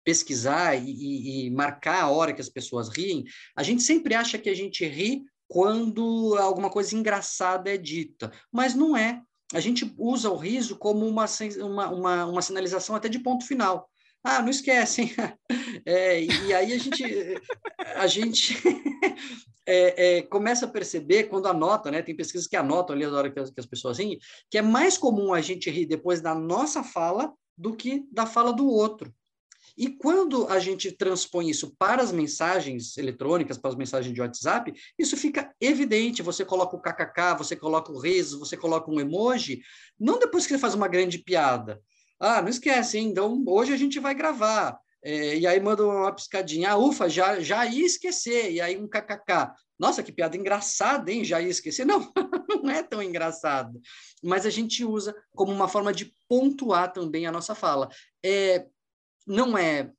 pesquisar 0.03 0.75
e, 0.75 1.47
e, 1.47 1.49
marcar 1.51 2.03
a 2.03 2.09
hora 2.09 2.33
que 2.33 2.41
as 2.41 2.49
pessoas 2.49 2.89
riem, 2.89 3.23
a 3.55 3.63
gente 3.63 3.83
sempre 3.83 4.13
acha 4.13 4.37
que 4.37 4.49
a 4.49 4.53
gente 4.53 4.85
ri 4.85 5.23
quando 5.47 6.35
alguma 6.39 6.69
coisa 6.69 6.95
engraçada 6.95 7.73
é 7.73 7.77
dita, 7.77 8.31
mas 8.51 8.73
não 8.73 8.95
é. 8.95 9.21
A 9.53 9.59
gente 9.59 9.93
usa 9.97 10.29
o 10.29 10.37
riso 10.37 10.77
como 10.77 11.07
uma, 11.07 11.25
uma, 11.59 11.89
uma, 11.89 12.25
uma 12.25 12.41
sinalização 12.41 12.95
até 12.95 13.07
de 13.07 13.19
ponto 13.19 13.45
final. 13.45 13.89
Ah, 14.25 14.41
não 14.41 14.49
esquecem. 14.49 15.11
É, 15.87 16.23
e 16.23 16.53
aí 16.53 16.73
a 16.73 16.77
gente, 16.79 17.03
a 17.95 18.07
gente 18.07 18.57
é, 19.67 20.17
é, 20.17 20.21
começa 20.23 20.65
a 20.65 20.69
perceber 20.69 21.25
quando 21.25 21.47
anota, 21.47 21.91
né? 21.91 22.01
Tem 22.01 22.15
pesquisas 22.15 22.47
que 22.47 22.55
anotam 22.55 22.95
ali 22.95 23.05
a 23.05 23.11
hora 23.11 23.29
que 23.29 23.39
as, 23.39 23.51
que 23.51 23.59
as 23.59 23.67
pessoas 23.67 23.99
riem, 23.99 24.17
que 24.49 24.57
é 24.57 24.63
mais 24.63 24.97
comum 24.97 25.31
a 25.31 25.41
gente 25.41 25.69
rir 25.69 25.85
depois 25.85 26.21
da 26.21 26.33
nossa 26.33 26.81
fala 26.81 27.31
do 27.55 27.75
que 27.75 28.03
da 28.11 28.25
fala 28.25 28.51
do 28.51 28.67
outro. 28.67 29.13
E 29.77 29.89
quando 29.89 30.47
a 30.47 30.57
gente 30.57 30.91
transpõe 30.91 31.49
isso 31.49 31.75
para 31.77 32.01
as 32.01 32.11
mensagens 32.11 32.97
eletrônicas, 32.97 33.59
para 33.59 33.69
as 33.69 33.75
mensagens 33.75 34.13
de 34.13 34.21
WhatsApp, 34.21 34.73
isso 34.97 35.15
fica 35.17 35.53
evidente. 35.61 36.23
Você 36.23 36.43
coloca 36.43 36.75
o 36.75 36.81
kkk, 36.81 37.37
você 37.37 37.55
coloca 37.55 37.91
o 37.91 37.99
riso, 37.99 38.39
você 38.39 38.57
coloca 38.57 38.89
um 38.89 38.99
emoji, 38.99 39.61
não 39.99 40.17
depois 40.17 40.47
que 40.47 40.53
você 40.53 40.59
faz 40.59 40.73
uma 40.73 40.87
grande 40.87 41.19
piada. 41.19 41.79
Ah, 42.19 42.41
não 42.41 42.49
esquece, 42.49 42.97
hein? 42.97 43.09
Então 43.09 43.43
hoje 43.47 43.73
a 43.73 43.77
gente 43.77 43.99
vai 43.99 44.13
gravar. 44.13 44.79
É, 45.03 45.37
e 45.37 45.45
aí 45.45 45.59
manda 45.59 45.85
uma 45.85 46.11
piscadinha. 46.11 46.71
Ah, 46.71 46.77
ufa, 46.77 47.07
já, 47.07 47.39
já 47.39 47.65
ia 47.65 47.85
esquecer. 47.85 48.51
E 48.51 48.59
aí 48.59 48.77
um 48.77 48.87
kkk. 48.87 49.53
Nossa, 49.77 50.01
que 50.01 50.11
piada 50.11 50.37
engraçada, 50.37 51.11
hein? 51.11 51.23
Já 51.23 51.41
ia 51.41 51.49
esquecer. 51.49 51.85
Não, 51.85 52.11
não 52.63 52.71
é 52.71 52.81
tão 52.81 53.03
engraçado. 53.03 53.79
Mas 54.23 54.45
a 54.45 54.49
gente 54.49 54.83
usa 54.83 55.15
como 55.35 55.51
uma 55.51 55.67
forma 55.67 55.93
de 55.93 56.13
pontuar 56.27 56.91
também 56.91 57.27
a 57.27 57.31
nossa 57.31 57.53
fala. 57.53 57.89
É, 58.23 58.65
não 59.27 59.57
é 59.57 59.91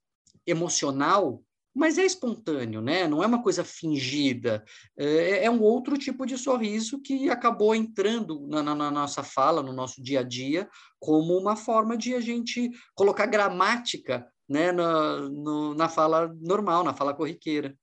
emocional, 0.46 1.42
mas 1.76 1.98
é 1.98 2.06
espontâneo, 2.06 2.80
né? 2.80 3.06
Não 3.06 3.22
é 3.22 3.26
uma 3.26 3.42
coisa 3.42 3.62
fingida. 3.62 4.64
É, 4.96 5.44
é 5.44 5.50
um 5.50 5.60
outro 5.60 5.98
tipo 5.98 6.24
de 6.24 6.38
sorriso 6.38 7.02
que 7.02 7.28
acabou 7.28 7.74
entrando 7.74 8.46
na, 8.48 8.62
na, 8.62 8.74
na, 8.74 8.90
nossa 8.90 9.22
fala, 9.22 9.62
no 9.62 9.74
nosso 9.74 10.02
dia 10.02 10.20
a 10.20 10.22
dia, 10.22 10.70
como 10.98 11.36
uma 11.36 11.54
forma 11.54 11.94
de 11.94 12.14
a 12.14 12.20
gente 12.20 12.70
colocar 12.94 13.26
gramática 13.26 14.26
né, 14.48 14.72
na, 14.72 15.18
no, 15.28 15.74
na 15.74 15.86
fala 15.86 16.34
normal, 16.40 16.82
na 16.82 16.94
fala 16.94 17.12
corriqueira. 17.12 17.76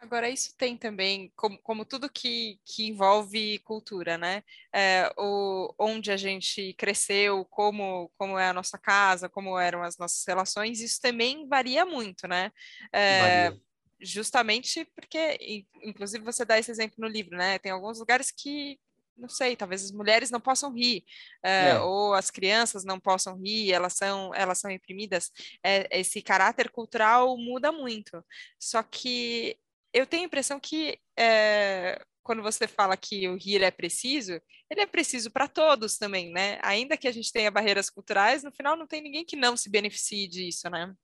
Agora, 0.00 0.30
isso 0.30 0.54
tem 0.56 0.76
também, 0.76 1.32
como, 1.34 1.58
como 1.58 1.84
tudo 1.84 2.08
que, 2.08 2.60
que 2.64 2.86
envolve 2.86 3.58
cultura, 3.60 4.16
né? 4.16 4.44
É, 4.72 5.12
o, 5.18 5.74
onde 5.76 6.12
a 6.12 6.16
gente 6.16 6.72
cresceu, 6.74 7.44
como, 7.46 8.08
como 8.16 8.38
é 8.38 8.48
a 8.48 8.52
nossa 8.52 8.78
casa, 8.78 9.28
como 9.28 9.58
eram 9.58 9.82
as 9.82 9.98
nossas 9.98 10.24
relações, 10.24 10.80
isso 10.80 11.00
também 11.00 11.48
varia 11.48 11.84
muito, 11.84 12.28
né? 12.28 12.52
É, 12.92 13.52
justamente 14.00 14.84
porque, 14.94 15.66
inclusive, 15.82 16.24
você 16.24 16.44
dá 16.44 16.56
esse 16.56 16.70
exemplo 16.70 16.96
no 16.98 17.08
livro, 17.08 17.36
né? 17.36 17.58
Tem 17.58 17.72
alguns 17.72 17.98
lugares 17.98 18.30
que 18.30 18.78
não 19.18 19.28
sei, 19.28 19.56
talvez 19.56 19.84
as 19.84 19.90
mulheres 19.90 20.30
não 20.30 20.40
possam 20.40 20.72
rir, 20.72 21.04
é, 21.42 21.70
é. 21.70 21.80
ou 21.80 22.14
as 22.14 22.30
crianças 22.30 22.84
não 22.84 23.00
possam 23.00 23.36
rir, 23.36 23.72
elas 23.72 23.94
são, 23.94 24.32
elas 24.32 24.58
são 24.60 24.70
reprimidas. 24.70 25.32
É, 25.60 25.98
esse 25.98 26.22
caráter 26.22 26.70
cultural 26.70 27.36
muda 27.36 27.72
muito. 27.72 28.24
Só 28.60 28.80
que 28.80 29.58
eu 29.98 30.06
tenho 30.06 30.22
a 30.22 30.26
impressão 30.26 30.60
que 30.60 30.98
é, 31.18 32.00
quando 32.22 32.42
você 32.42 32.68
fala 32.68 32.96
que 32.96 33.26
o 33.28 33.36
rir 33.36 33.62
é 33.62 33.70
preciso, 33.70 34.40
ele 34.70 34.82
é 34.82 34.86
preciso 34.86 35.30
para 35.30 35.48
todos 35.48 35.96
também, 35.96 36.30
né? 36.30 36.58
Ainda 36.62 36.96
que 36.96 37.08
a 37.08 37.12
gente 37.12 37.32
tenha 37.32 37.50
barreiras 37.50 37.88
culturais, 37.88 38.42
no 38.42 38.52
final 38.52 38.76
não 38.76 38.86
tem 38.86 39.00
ninguém 39.00 39.24
que 39.24 39.34
não 39.34 39.56
se 39.56 39.70
beneficie 39.70 40.28
disso, 40.28 40.68
né? 40.68 40.94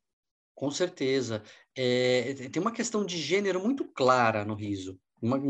Com 0.55 0.71
certeza. 0.71 1.43
É, 1.77 2.35
tem 2.53 2.61
uma 2.61 2.73
questão 2.73 3.05
de 3.05 3.19
gênero 3.19 3.61
muito 3.61 3.85
clara 3.85 4.45
no 4.45 4.55
riso. 4.55 4.99
Uma, 5.21 5.41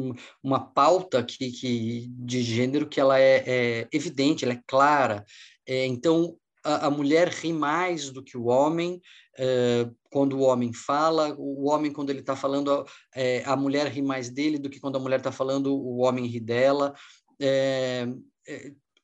uma 0.42 0.64
pauta 0.64 1.22
que, 1.22 1.50
que, 1.50 2.06
de 2.08 2.42
gênero 2.42 2.88
que 2.88 3.00
ela 3.00 3.18
é, 3.18 3.42
é 3.44 3.88
evidente, 3.92 4.44
ela 4.44 4.54
é 4.54 4.62
clara. 4.66 5.24
É, 5.66 5.84
então, 5.84 6.38
a, 6.64 6.90
mulher 6.90 7.28
ri 7.28 7.52
mais 7.52 8.10
do 8.10 8.22
que 8.22 8.36
o 8.36 8.46
homem, 8.46 9.00
é, 9.38 9.88
quando 10.10 10.38
o 10.38 10.42
homem 10.42 10.72
fala, 10.72 11.34
o 11.38 11.68
homem, 11.68 11.92
quando 11.92 12.10
ele 12.10 12.20
está 12.20 12.34
falando, 12.34 12.84
é, 13.14 13.42
a 13.44 13.54
mulher 13.54 13.86
ri 13.88 14.02
mais 14.02 14.30
dele 14.30 14.58
do 14.58 14.70
que 14.70 14.80
quando 14.80 14.96
a 14.96 15.00
mulher 15.00 15.18
está 15.18 15.30
falando, 15.30 15.74
o 15.74 15.98
homem 15.98 16.26
ri 16.26 16.40
dela. 16.40 16.94
É 17.40 18.06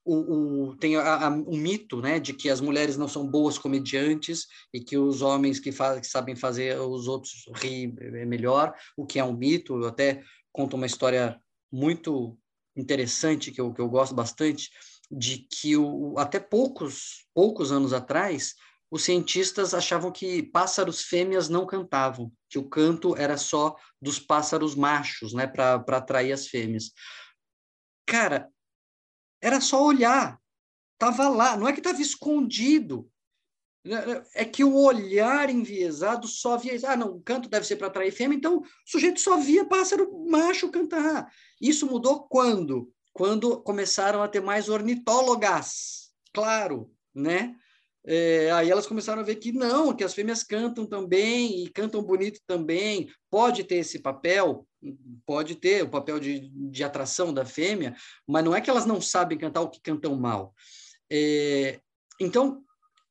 o, 0.04 0.70
o, 0.70 0.76
tem 0.76 0.96
a, 0.96 1.26
a, 1.26 1.28
um 1.28 1.56
mito 1.56 2.00
né, 2.00 2.18
de 2.18 2.32
que 2.32 2.48
as 2.50 2.60
mulheres 2.60 2.96
não 2.96 3.06
são 3.06 3.26
boas 3.26 3.58
comediantes 3.58 4.46
e 4.72 4.80
que 4.80 4.96
os 4.96 5.22
homens 5.22 5.60
que, 5.60 5.70
faz, 5.70 6.00
que 6.00 6.06
sabem 6.06 6.34
fazer 6.34 6.80
os 6.80 7.06
outros 7.06 7.44
rir 7.56 7.92
melhor, 8.26 8.74
o 8.96 9.06
que 9.06 9.18
é 9.18 9.24
um 9.24 9.36
mito. 9.36 9.80
Eu 9.80 9.88
até 9.88 10.22
conto 10.52 10.74
uma 10.74 10.86
história 10.86 11.40
muito 11.70 12.36
interessante 12.76 13.52
que 13.52 13.60
eu, 13.60 13.72
que 13.72 13.80
eu 13.80 13.88
gosto 13.88 14.14
bastante, 14.14 14.70
de 15.10 15.38
que 15.38 15.76
o, 15.76 16.16
até 16.18 16.38
poucos, 16.38 17.26
poucos 17.34 17.72
anos 17.72 17.92
atrás 17.92 18.54
os 18.90 19.04
cientistas 19.04 19.72
achavam 19.72 20.10
que 20.10 20.42
pássaros 20.42 21.02
fêmeas 21.02 21.48
não 21.48 21.64
cantavam, 21.64 22.32
que 22.48 22.58
o 22.58 22.68
canto 22.68 23.16
era 23.16 23.36
só 23.36 23.76
dos 24.02 24.18
pássaros 24.18 24.74
machos, 24.74 25.32
né, 25.32 25.46
para 25.46 25.76
atrair 25.76 26.32
as 26.32 26.48
fêmeas. 26.48 26.92
Cara, 28.04 28.50
era 29.40 29.60
só 29.60 29.84
olhar, 29.84 30.40
tava 30.98 31.28
lá, 31.28 31.56
não 31.56 31.68
é 31.68 31.72
que 31.72 31.78
estava 31.78 32.02
escondido. 32.02 33.08
É 34.34 34.44
que 34.44 34.62
o 34.62 34.74
olhar 34.74 35.48
enviesado 35.48 36.28
só 36.28 36.58
via. 36.58 36.78
Ah, 36.84 36.96
não, 36.96 37.16
o 37.16 37.22
canto 37.22 37.48
deve 37.48 37.66
ser 37.66 37.76
para 37.76 37.86
atrair 37.86 38.12
fêmea, 38.12 38.36
então 38.36 38.58
o 38.58 38.64
sujeito 38.84 39.18
só 39.20 39.38
via 39.38 39.64
pássaro 39.64 40.26
macho 40.28 40.70
cantar. 40.70 41.32
Isso 41.58 41.86
mudou 41.86 42.24
quando? 42.28 42.92
Quando 43.12 43.60
começaram 43.62 44.22
a 44.22 44.28
ter 44.28 44.40
mais 44.40 44.68
ornitólogas, 44.68 46.10
claro, 46.32 46.90
né? 47.14 47.54
É, 48.04 48.50
aí 48.52 48.70
elas 48.70 48.86
começaram 48.86 49.20
a 49.20 49.24
ver 49.24 49.36
que 49.36 49.52
não, 49.52 49.94
que 49.94 50.02
as 50.02 50.14
fêmeas 50.14 50.42
cantam 50.42 50.86
também 50.86 51.64
e 51.64 51.68
cantam 51.68 52.02
bonito 52.02 52.40
também, 52.46 53.12
pode 53.30 53.62
ter 53.64 53.76
esse 53.76 53.98
papel, 53.98 54.66
pode 55.26 55.54
ter 55.54 55.84
o 55.84 55.90
papel 55.90 56.18
de, 56.18 56.48
de 56.48 56.82
atração 56.82 57.32
da 57.32 57.44
fêmea, 57.44 57.94
mas 58.26 58.42
não 58.42 58.54
é 58.54 58.60
que 58.60 58.70
elas 58.70 58.86
não 58.86 59.00
sabem 59.00 59.36
cantar 59.36 59.60
ou 59.60 59.70
que 59.70 59.82
cantam 59.82 60.16
mal. 60.16 60.54
É, 61.10 61.78
então, 62.18 62.64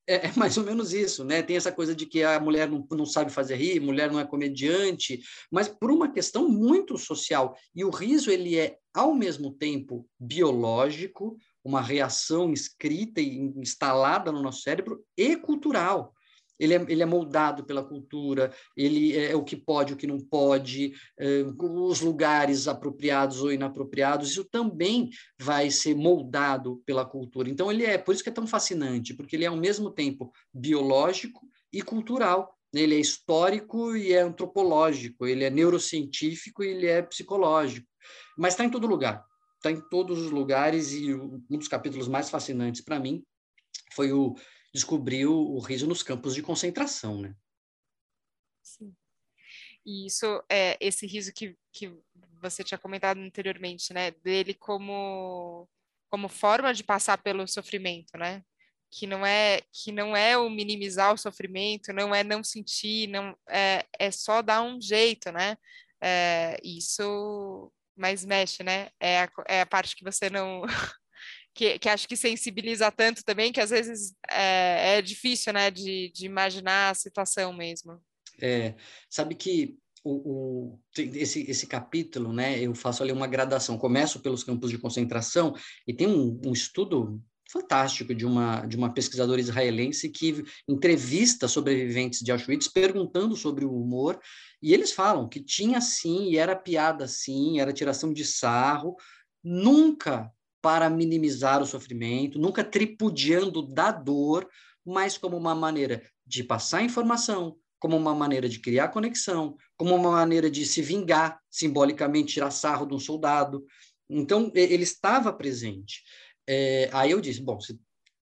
é, 0.10 0.26
é, 0.26 0.32
mais 0.36 0.58
ou 0.58 0.64
menos 0.64 0.92
isso, 0.92 1.24
né? 1.24 1.44
Tem 1.44 1.56
essa 1.56 1.72
coisa 1.72 1.94
de 1.96 2.08
que 2.08 2.24
a 2.24 2.40
mulher 2.40 2.68
não, 2.68 2.86
não 2.92 3.06
sabe 3.06 3.32
fazer 3.32 3.56
rir, 3.56 3.80
mulher 3.80 4.12
não 4.12 4.20
é 4.20 4.26
comediante, 4.26 5.22
mas 5.52 5.68
por 5.68 5.92
uma 5.92 6.12
questão 6.12 6.50
muito 6.50 6.98
social. 6.98 7.56
E 7.76 7.86
o 7.86 7.92
riso, 7.92 8.32
ele 8.32 8.58
é, 8.58 8.78
ao 8.92 9.14
mesmo 9.14 9.52
tempo, 9.52 10.10
biológico, 10.20 11.38
uma 11.64 11.80
reação 11.80 12.52
escrita 12.52 13.22
e 13.22 13.38
instalada 13.56 14.32
no 14.32 14.42
nosso 14.42 14.64
cérebro 14.64 15.04
e 15.16 15.36
cultural. 15.36 16.16
Ele 16.60 16.74
é, 16.74 16.86
ele 16.90 17.02
é 17.02 17.06
moldado 17.06 17.64
pela 17.64 17.84
cultura, 17.84 18.52
ele 18.76 19.16
é, 19.16 19.32
é 19.32 19.36
o 19.36 19.44
que 19.44 19.56
pode, 19.56 19.94
o 19.94 19.96
que 19.96 20.08
não 20.08 20.20
pode, 20.20 20.94
é, 21.18 21.44
os 21.60 22.02
lugares 22.02 22.68
apropriados 22.68 23.42
ou 23.42 23.52
inapropriados, 23.52 24.32
isso 24.32 24.46
também 24.46 25.10
vai 25.40 25.72
ser 25.72 25.96
moldado 25.96 26.82
pela 26.86 27.06
cultura. 27.06 27.50
Então, 27.50 27.72
ele 27.72 27.86
é, 27.86 27.98
por 27.98 28.14
isso 28.14 28.24
que 28.24 28.30
é 28.30 28.34
tão 28.34 28.48
fascinante, 28.48 29.14
porque 29.14 29.36
ele 29.36 29.46
é 29.46 29.48
ao 29.48 29.58
mesmo 29.58 29.90
tempo 29.92 30.32
biológico 30.54 31.48
e 31.72 31.82
cultural. 31.82 32.54
Ele 32.74 32.96
é 32.96 33.00
histórico 33.00 33.96
e 33.96 34.14
é 34.14 34.22
antropológico, 34.22 35.26
ele 35.26 35.44
é 35.44 35.50
neurocientífico 35.50 36.64
e 36.64 36.68
ele 36.68 36.86
é 36.86 37.02
psicológico, 37.02 37.88
mas 38.38 38.54
está 38.54 38.64
em 38.64 38.70
todo 38.70 38.86
lugar 38.86 39.26
está 39.60 39.72
em 39.72 39.82
todos 39.90 40.20
os 40.20 40.32
lugares 40.32 40.94
e 40.94 41.14
um 41.14 41.42
dos 41.50 41.68
capítulos 41.68 42.08
mais 42.08 42.30
fascinantes 42.30 42.82
para 42.82 43.00
mim 43.00 43.24
foi 43.94 44.12
o 44.12 44.34
descobrir 44.74 45.26
o, 45.26 45.56
o 45.56 45.60
riso 45.60 45.88
nos 45.88 46.04
campos 46.04 46.36
de 46.36 46.42
concentração, 46.42 47.22
né? 47.22 47.36
Sim. 48.62 48.96
E 49.86 50.06
isso 50.06 50.44
é 50.50 50.78
esse 50.80 51.08
riso 51.08 51.34
que, 51.34 51.58
que 51.72 51.92
você 52.42 52.64
tinha 52.64 52.78
comentado 52.78 53.20
anteriormente, 53.20 53.94
né? 53.94 54.12
Dele 54.12 54.54
como 54.54 55.68
como 56.10 56.28
forma 56.28 56.74
de 56.74 56.84
passar 56.84 57.20
pelo 57.20 57.48
sofrimento, 57.48 58.18
né? 58.18 58.44
Que 58.92 59.06
não 59.06 59.26
é 59.26 59.62
que 59.72 59.92
não 59.92 60.16
é 60.16 60.38
o 60.38 60.50
minimizar 60.50 61.14
o 61.14 61.18
sofrimento, 61.18 61.94
não 61.94 62.14
é 62.14 62.24
não 62.24 62.44
sentir, 62.44 63.08
não 63.08 63.38
é, 63.48 63.86
é 63.98 64.12
só 64.12 64.42
dar 64.42 64.62
um 64.62 64.82
jeito, 64.82 65.32
né? 65.32 65.58
É, 66.02 66.60
isso 66.64 67.72
mais 67.96 68.26
mexe, 68.26 68.64
né? 68.64 68.90
É 69.00 69.22
a, 69.24 69.30
é 69.48 69.62
a 69.62 69.66
parte 69.66 69.96
que 69.96 70.04
você 70.04 70.30
não 70.30 70.64
que, 71.60 71.78
que 71.78 71.90
acho 71.90 72.08
que 72.08 72.16
sensibiliza 72.16 72.90
tanto 72.90 73.22
também 73.22 73.52
que 73.52 73.60
às 73.60 73.70
vezes 73.70 74.14
é, 74.32 74.98
é 74.98 75.02
difícil, 75.02 75.52
né? 75.52 75.70
De, 75.70 76.10
de 76.16 76.26
imaginar 76.26 76.92
a 76.92 76.94
situação 76.94 77.52
mesmo. 77.52 78.00
É, 78.42 78.76
sabe 79.10 79.36
que 79.36 79.78
o, 80.02 80.14
o, 80.14 80.80
esse, 80.98 81.42
esse 81.52 81.68
capítulo, 81.68 82.32
né, 82.32 82.58
eu 82.62 82.74
faço 82.74 83.04
ali 83.04 83.12
uma 83.12 83.28
gradação. 83.28 83.78
Começo 83.78 84.22
pelos 84.22 84.42
campos 84.42 84.70
de 84.72 84.78
concentração 84.78 85.54
e 85.86 85.94
tem 85.94 86.08
um, 86.08 86.40
um 86.46 86.54
estudo 86.54 87.22
fantástico 87.52 88.16
de 88.16 88.26
uma, 88.26 88.66
de 88.66 88.78
uma 88.78 88.94
pesquisadora 88.94 89.42
israelense 89.42 90.08
que 90.08 90.42
entrevista 90.66 91.46
sobreviventes 91.46 92.22
de 92.22 92.32
Auschwitz 92.32 92.70
perguntando 92.70 93.36
sobre 93.36 93.66
o 93.66 93.76
humor, 93.76 94.18
e 94.62 94.74
eles 94.74 94.94
falam 94.94 95.28
que 95.28 95.42
tinha 95.42 95.82
sim, 95.82 96.30
e 96.30 96.38
era 96.38 96.56
piada 96.56 97.06
sim, 97.06 97.60
era 97.60 97.74
tiração 97.74 98.14
de 98.14 98.24
sarro, 98.24 98.96
nunca 99.44 100.32
para 100.62 100.90
minimizar 100.90 101.62
o 101.62 101.66
sofrimento, 101.66 102.40
nunca 102.40 102.64
tripudiando 102.64 103.62
da 103.62 103.92
dor, 103.92 104.48
mas 104.86 105.18
como 105.18 105.38
uma 105.38 105.56
maneira 105.56 106.02
de 106.26 106.44
passar 106.44 106.84
informação, 106.84 107.58
como 107.80 107.96
uma 107.96 108.14
maneira 108.14 108.50
de 108.50 108.60
criar 108.60 108.90
conexão, 108.90 109.56
como 109.78 109.96
uma 109.96 110.12
maneira 110.12 110.50
de 110.50 110.66
se 110.66 110.82
vingar, 110.82 111.40
simbolicamente 111.50 112.34
tirar 112.34 112.52
sarro 112.52 112.86
de 112.86 112.94
um 112.94 113.00
soldado. 113.00 113.66
Então, 114.10 114.52
ele 114.54 114.84
estava 114.84 115.32
presente. 115.32 116.04
É, 116.48 116.90
aí 116.92 117.12
eu 117.12 117.22
disse, 117.22 117.42
bom, 117.42 117.60
se, 117.60 117.80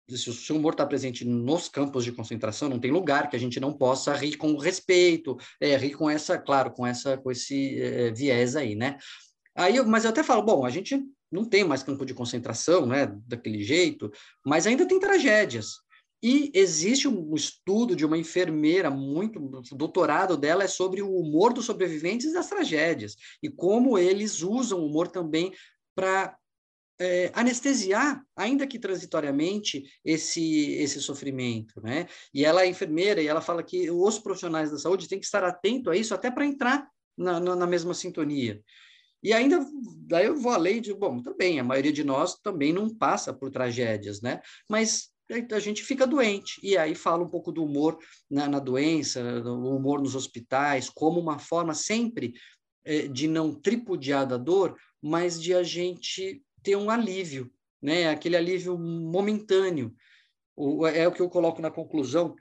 se 0.09 0.53
o 0.53 0.57
humor 0.57 0.73
está 0.73 0.85
presente 0.85 1.25
nos 1.25 1.67
campos 1.67 2.03
de 2.03 2.11
concentração, 2.11 2.69
não 2.69 2.79
tem 2.79 2.91
lugar 2.91 3.29
que 3.29 3.35
a 3.35 3.39
gente 3.39 3.59
não 3.59 3.73
possa 3.73 4.13
rir 4.13 4.37
com 4.37 4.55
respeito, 4.57 5.37
é, 5.59 5.75
rir 5.77 5.95
com 5.95 6.09
essa, 6.09 6.37
claro, 6.37 6.71
com 6.71 6.85
essa, 6.85 7.17
com 7.17 7.31
esse 7.31 7.81
é, 7.81 8.11
viés 8.11 8.55
aí, 8.55 8.75
né? 8.75 8.97
Aí, 9.55 9.81
mas 9.83 10.03
eu 10.03 10.11
até 10.11 10.23
falo, 10.23 10.43
bom, 10.43 10.65
a 10.65 10.69
gente 10.69 11.01
não 11.31 11.45
tem 11.45 11.63
mais 11.63 11.83
campo 11.83 12.05
de 12.05 12.13
concentração, 12.13 12.85
né, 12.85 13.05
daquele 13.27 13.63
jeito, 13.63 14.11
mas 14.45 14.65
ainda 14.65 14.87
tem 14.87 14.99
tragédias. 14.99 15.75
E 16.21 16.51
existe 16.53 17.07
um 17.07 17.33
estudo 17.33 17.95
de 17.95 18.05
uma 18.05 18.17
enfermeira, 18.17 18.89
muito, 18.89 19.39
o 19.39 19.75
doutorado 19.75 20.35
dela 20.35 20.63
é 20.63 20.67
sobre 20.67 21.01
o 21.01 21.15
humor 21.15 21.53
dos 21.53 21.65
sobreviventes 21.65 22.33
das 22.33 22.49
tragédias 22.49 23.15
e 23.41 23.49
como 23.49 23.97
eles 23.97 24.41
usam 24.41 24.79
o 24.79 24.85
humor 24.85 25.07
também 25.07 25.53
para 25.95 26.37
é, 26.99 27.31
anestesiar, 27.33 28.21
ainda 28.35 28.67
que 28.67 28.77
transitoriamente, 28.77 29.83
esse, 30.03 30.73
esse 30.73 31.01
sofrimento, 31.01 31.79
né? 31.81 32.07
E 32.33 32.43
ela 32.43 32.63
é 32.63 32.67
enfermeira 32.67 33.21
e 33.21 33.27
ela 33.27 33.39
fala 33.39 33.63
que 33.63 33.89
os 33.89 34.19
profissionais 34.19 34.69
da 34.69 34.77
saúde 34.77 35.07
têm 35.07 35.19
que 35.19 35.25
estar 35.25 35.43
atento 35.45 35.89
a 35.89 35.95
isso 35.95 36.13
até 36.13 36.29
para 36.29 36.45
entrar 36.45 36.89
na, 37.17 37.39
na, 37.39 37.55
na 37.55 37.67
mesma 37.67 37.93
sintonia. 37.93 38.61
E 39.21 39.33
ainda, 39.33 39.65
daí 40.07 40.25
eu 40.25 40.35
vou 40.35 40.51
além 40.51 40.81
de, 40.81 40.93
bom, 40.93 41.21
também, 41.21 41.59
a 41.59 41.63
maioria 41.63 41.91
de 41.91 42.03
nós 42.03 42.35
também 42.35 42.71
não 42.71 42.93
passa 42.93 43.33
por 43.33 43.51
tragédias, 43.51 44.21
né? 44.21 44.41
Mas 44.69 45.09
a 45.51 45.59
gente 45.59 45.83
fica 45.83 46.07
doente. 46.07 46.59
E 46.63 46.77
aí 46.77 46.95
fala 46.95 47.23
um 47.23 47.29
pouco 47.29 47.51
do 47.51 47.63
humor 47.63 47.99
na, 48.29 48.47
na 48.47 48.59
doença, 48.59 49.21
o 49.45 49.75
humor 49.75 50.01
nos 50.01 50.15
hospitais, 50.15 50.89
como 50.89 51.19
uma 51.19 51.37
forma 51.37 51.73
sempre 51.73 52.33
é, 52.83 53.07
de 53.07 53.27
não 53.27 53.53
tripudiar 53.53 54.25
da 54.25 54.37
dor, 54.37 54.75
mas 55.01 55.41
de 55.41 55.53
a 55.53 55.63
gente 55.63 56.41
ter 56.63 56.75
um 56.75 56.89
alívio, 56.89 57.51
né? 57.81 58.09
Aquele 58.09 58.35
alívio 58.35 58.77
momentâneo. 58.77 59.93
O, 60.55 60.85
é 60.87 61.07
o 61.07 61.11
que 61.11 61.21
eu 61.21 61.29
coloco 61.29 61.61
na 61.61 61.71
conclusão 61.71 62.35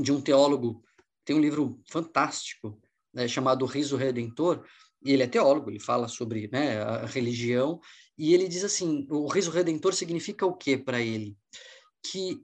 de 0.00 0.12
um 0.12 0.20
teólogo, 0.20 0.82
tem 1.24 1.34
um 1.34 1.40
livro 1.40 1.80
fantástico, 1.88 2.80
né, 3.12 3.26
chamado 3.26 3.64
Riso 3.64 3.96
Redentor, 3.96 4.64
ele 5.12 5.22
é 5.22 5.26
teólogo, 5.26 5.70
ele 5.70 5.80
fala 5.80 6.08
sobre 6.08 6.48
né, 6.52 6.80
a 6.82 7.06
religião, 7.06 7.80
e 8.16 8.32
ele 8.34 8.48
diz 8.48 8.64
assim: 8.64 9.06
o 9.10 9.26
riso 9.28 9.50
redentor 9.50 9.94
significa 9.94 10.46
o 10.46 10.54
que 10.54 10.76
para 10.76 11.00
ele? 11.00 11.36
que 12.10 12.42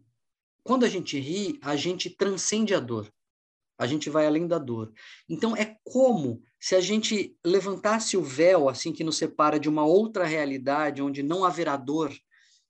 quando 0.62 0.84
a 0.84 0.88
gente 0.88 1.18
ri, 1.18 1.58
a 1.62 1.76
gente 1.76 2.10
transcende 2.10 2.74
a 2.74 2.80
dor. 2.80 3.12
A 3.78 3.86
gente 3.86 4.08
vai 4.08 4.26
além 4.26 4.46
da 4.46 4.58
dor. 4.58 4.92
Então 5.28 5.56
é 5.56 5.76
como 5.82 6.42
se 6.60 6.76
a 6.76 6.80
gente 6.80 7.36
levantasse 7.44 8.16
o 8.16 8.22
véu 8.22 8.68
assim 8.68 8.92
que 8.92 9.02
nos 9.02 9.16
separa 9.16 9.58
de 9.58 9.68
uma 9.68 9.84
outra 9.84 10.24
realidade 10.24 11.02
onde 11.02 11.22
não 11.22 11.44
haverá 11.44 11.76
dor 11.76 12.12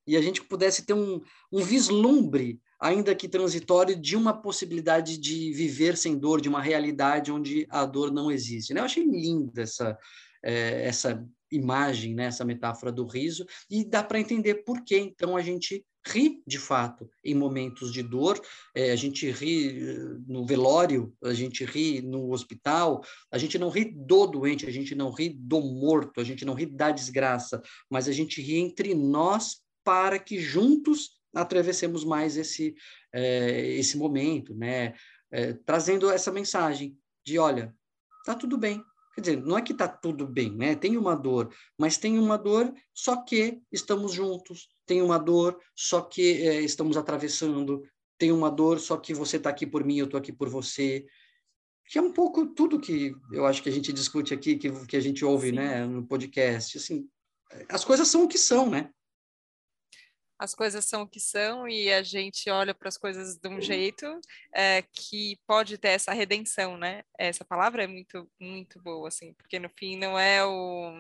e 0.06 0.16
a 0.16 0.22
gente 0.22 0.42
pudesse 0.42 0.84
ter 0.84 0.94
um, 0.94 1.20
um 1.52 1.62
vislumbre, 1.62 2.60
ainda 2.82 3.14
que 3.14 3.28
transitório, 3.28 3.94
de 3.94 4.16
uma 4.16 4.34
possibilidade 4.34 5.16
de 5.16 5.52
viver 5.52 5.96
sem 5.96 6.18
dor, 6.18 6.40
de 6.40 6.48
uma 6.48 6.60
realidade 6.60 7.30
onde 7.30 7.64
a 7.70 7.86
dor 7.86 8.10
não 8.10 8.28
existe. 8.28 8.74
Né? 8.74 8.80
Eu 8.80 8.84
achei 8.84 9.04
linda 9.04 9.62
essa, 9.62 9.96
é, 10.44 10.84
essa 10.84 11.24
imagem, 11.52 12.12
né? 12.12 12.24
essa 12.24 12.44
metáfora 12.44 12.90
do 12.90 13.06
riso, 13.06 13.46
e 13.70 13.84
dá 13.84 14.02
para 14.02 14.18
entender 14.18 14.64
por 14.64 14.82
que 14.82 14.98
então 14.98 15.36
a 15.36 15.42
gente 15.42 15.86
ri 16.04 16.42
de 16.44 16.58
fato 16.58 17.08
em 17.24 17.36
momentos 17.36 17.92
de 17.92 18.02
dor. 18.02 18.40
É, 18.74 18.90
a 18.90 18.96
gente 18.96 19.30
ri 19.30 19.80
eh, 19.80 19.98
no 20.26 20.44
velório, 20.44 21.14
a 21.22 21.32
gente 21.32 21.64
ri 21.64 22.02
no 22.02 22.32
hospital, 22.32 23.04
a 23.30 23.38
gente 23.38 23.56
não 23.60 23.68
ri 23.68 23.84
do 23.84 24.26
doente, 24.26 24.66
a 24.66 24.72
gente 24.72 24.96
não 24.96 25.12
ri 25.12 25.28
do 25.28 25.60
morto, 25.60 26.20
a 26.20 26.24
gente 26.24 26.44
não 26.44 26.54
ri 26.54 26.66
da 26.66 26.90
desgraça, 26.90 27.62
mas 27.88 28.08
a 28.08 28.12
gente 28.12 28.42
ri 28.42 28.56
entre 28.56 28.92
nós 28.92 29.62
para 29.84 30.18
que 30.18 30.40
juntos 30.40 31.21
atravessemos 31.34 32.04
mais 32.04 32.36
esse, 32.36 32.74
é, 33.12 33.72
esse 33.74 33.96
momento, 33.96 34.54
né? 34.54 34.94
É, 35.30 35.54
trazendo 35.54 36.10
essa 36.10 36.30
mensagem 36.30 36.96
de, 37.24 37.38
olha, 37.38 37.74
tá 38.24 38.34
tudo 38.34 38.58
bem, 38.58 38.84
Quer 39.14 39.20
dizer, 39.20 39.42
não 39.42 39.58
é 39.58 39.62
que 39.62 39.72
está 39.72 39.86
tudo 39.86 40.26
bem, 40.26 40.50
né? 40.56 40.74
Tem 40.74 40.96
uma 40.96 41.14
dor, 41.14 41.54
mas 41.76 41.98
tem 41.98 42.18
uma 42.18 42.38
dor, 42.38 42.72
só 42.94 43.16
que 43.16 43.60
estamos 43.70 44.12
juntos. 44.12 44.68
Tem 44.86 45.02
uma 45.02 45.18
dor, 45.18 45.58
só 45.76 46.00
que 46.00 46.42
é, 46.42 46.60
estamos 46.62 46.96
atravessando. 46.96 47.82
Tem 48.16 48.32
uma 48.32 48.50
dor, 48.50 48.80
só 48.80 48.96
que 48.96 49.12
você 49.12 49.36
está 49.36 49.50
aqui 49.50 49.66
por 49.66 49.84
mim, 49.84 49.98
eu 49.98 50.06
estou 50.06 50.18
aqui 50.18 50.32
por 50.32 50.48
você. 50.48 51.04
Que 51.88 51.98
é 51.98 52.02
um 52.02 52.12
pouco 52.12 52.46
tudo 52.54 52.80
que 52.80 53.14
eu 53.30 53.44
acho 53.44 53.62
que 53.62 53.68
a 53.68 53.72
gente 53.72 53.92
discute 53.92 54.32
aqui, 54.32 54.56
que, 54.56 54.70
que 54.86 54.96
a 54.96 55.00
gente 55.00 55.24
ouve, 55.26 55.52
né, 55.52 55.84
no 55.84 56.06
podcast. 56.06 56.78
Assim, 56.78 57.06
as 57.68 57.84
coisas 57.84 58.08
são 58.08 58.24
o 58.24 58.28
que 58.28 58.38
são, 58.38 58.70
né? 58.70 58.90
As 60.42 60.56
coisas 60.56 60.84
são 60.84 61.02
o 61.02 61.08
que 61.08 61.20
são 61.20 61.68
e 61.68 61.92
a 61.92 62.02
gente 62.02 62.50
olha 62.50 62.74
para 62.74 62.88
as 62.88 62.98
coisas 62.98 63.36
de 63.36 63.48
um 63.48 63.60
jeito 63.60 64.20
é, 64.52 64.82
que 64.82 65.38
pode 65.46 65.78
ter 65.78 65.90
essa 65.90 66.12
redenção, 66.12 66.76
né? 66.76 67.04
Essa 67.16 67.44
palavra 67.44 67.84
é 67.84 67.86
muito, 67.86 68.28
muito 68.40 68.82
boa, 68.82 69.06
assim, 69.06 69.32
porque 69.34 69.60
no 69.60 69.70
fim 69.78 69.96
não 69.96 70.18
é 70.18 70.44
o 70.44 70.92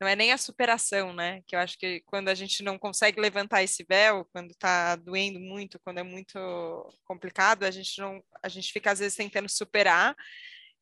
não 0.00 0.08
é 0.08 0.16
nem 0.16 0.32
a 0.32 0.36
superação, 0.36 1.12
né? 1.12 1.40
Que 1.46 1.54
eu 1.54 1.60
acho 1.60 1.78
que 1.78 2.00
quando 2.00 2.28
a 2.28 2.34
gente 2.34 2.64
não 2.64 2.76
consegue 2.76 3.20
levantar 3.20 3.62
esse 3.62 3.86
véu, 3.88 4.24
quando 4.32 4.50
está 4.50 4.96
doendo 4.96 5.38
muito, 5.38 5.78
quando 5.78 5.98
é 5.98 6.02
muito 6.02 6.36
complicado, 7.04 7.62
a 7.62 7.70
gente 7.70 7.96
não, 8.00 8.20
a 8.42 8.48
gente 8.48 8.72
fica 8.72 8.90
às 8.90 8.98
vezes 8.98 9.16
tentando 9.16 9.48
superar 9.48 10.16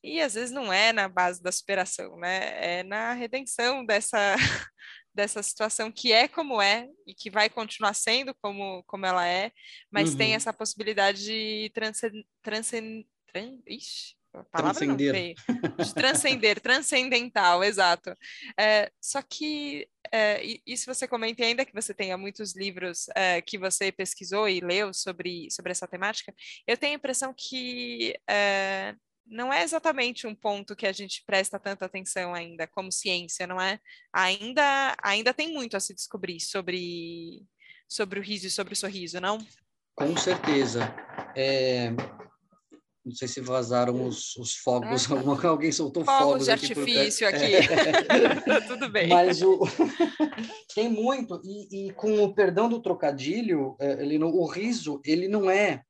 e 0.02 0.20
às 0.20 0.33
vezes 0.33 0.50
não 0.50 0.72
é 0.72 0.92
na 0.94 1.09
base 1.09 1.42
da 1.42 1.52
superação, 1.52 2.16
né? 2.16 2.78
É 2.78 2.83
na 2.83 3.12
redenção 3.12 3.85
dessa 3.85 4.35
dessa 5.14 5.42
situação 5.42 5.92
que 5.92 6.12
é 6.12 6.27
como 6.27 6.61
é 6.61 6.88
e 7.07 7.14
que 7.14 7.31
vai 7.31 7.48
continuar 7.48 7.94
sendo 7.94 8.35
como, 8.35 8.83
como 8.85 9.07
ela 9.07 9.27
é, 9.27 9.53
mas 9.90 10.11
uhum. 10.11 10.16
tem 10.16 10.35
essa 10.35 10.53
possibilidade 10.53 11.24
de 11.24 11.70
transcender. 11.74 12.24
Transcend, 12.42 13.07
tran, 13.33 13.59
ixi, 13.66 14.16
transcender. 14.53 15.35
De 15.79 15.94
transcender, 15.94 16.61
transcendental, 16.61 17.62
exato. 17.62 18.14
É, 18.59 18.90
só 19.00 19.22
que 19.22 19.88
é, 20.12 20.42
isso 20.66 20.87
você 20.87 21.07
comenta 21.07 21.44
ainda 21.44 21.64
que 21.64 21.72
você 21.72 21.94
tenha 21.94 22.16
muitos 22.16 22.55
livros 22.55 23.07
é, 23.14 23.40
que 23.40 23.57
você 23.59 23.92
pesquisou 23.92 24.48
e 24.48 24.61
leu 24.61 24.92
sobre, 24.92 25.48
sobre 25.50 25.72
essa 25.72 25.87
temática, 25.87 26.35
eu 26.66 26.77
tenho 26.77 26.94
a 26.94 26.96
impressão 26.96 27.35
que 27.37 28.14
é, 28.29 28.94
não 29.26 29.52
é 29.52 29.62
exatamente 29.62 30.26
um 30.26 30.34
ponto 30.34 30.76
que 30.76 30.87
a 30.87 30.92
gente 30.92 31.22
presta 31.26 31.58
tanta 31.58 31.84
atenção 31.84 32.34
ainda 32.34 32.66
como 32.66 32.92
ciência, 32.92 33.46
não 33.46 33.60
é? 33.60 33.78
Ainda, 34.12 34.96
ainda 35.02 35.32
tem 35.32 35.52
muito 35.52 35.76
a 35.76 35.80
se 35.80 35.94
descobrir 35.94 36.40
sobre, 36.40 37.42
sobre 37.88 38.20
o 38.20 38.22
riso 38.22 38.46
e 38.46 38.50
sobre 38.50 38.74
o 38.74 38.76
sorriso, 38.76 39.20
não? 39.20 39.38
Com 39.94 40.16
certeza. 40.16 40.94
É... 41.37 41.90
Não 43.04 43.14
sei 43.14 43.28
se 43.28 43.40
vazaram 43.42 44.06
os, 44.06 44.34
os 44.37 44.54
fogos, 44.56 45.06
ah, 45.12 45.46
alguém 45.46 45.70
soltou 45.70 46.06
fogos, 46.06 46.22
fogos 46.22 46.44
de 46.46 46.50
artifício 46.52 47.28
aqui. 47.28 47.56
aqui. 47.56 48.64
Tudo 48.66 48.88
bem. 48.88 49.08
Mas 49.08 49.42
o... 49.42 49.60
tem 50.74 50.88
muito, 50.88 51.38
e, 51.44 51.88
e, 51.88 51.92
com 51.92 52.24
o 52.24 52.34
perdão 52.34 52.66
do 52.66 52.80
trocadilho, 52.80 53.76
ele, 53.78 54.16
é, 54.16 54.24
o 54.24 54.46
riso, 54.46 55.02
ele 55.04 55.28
não 55.28 55.50
é 55.50 55.82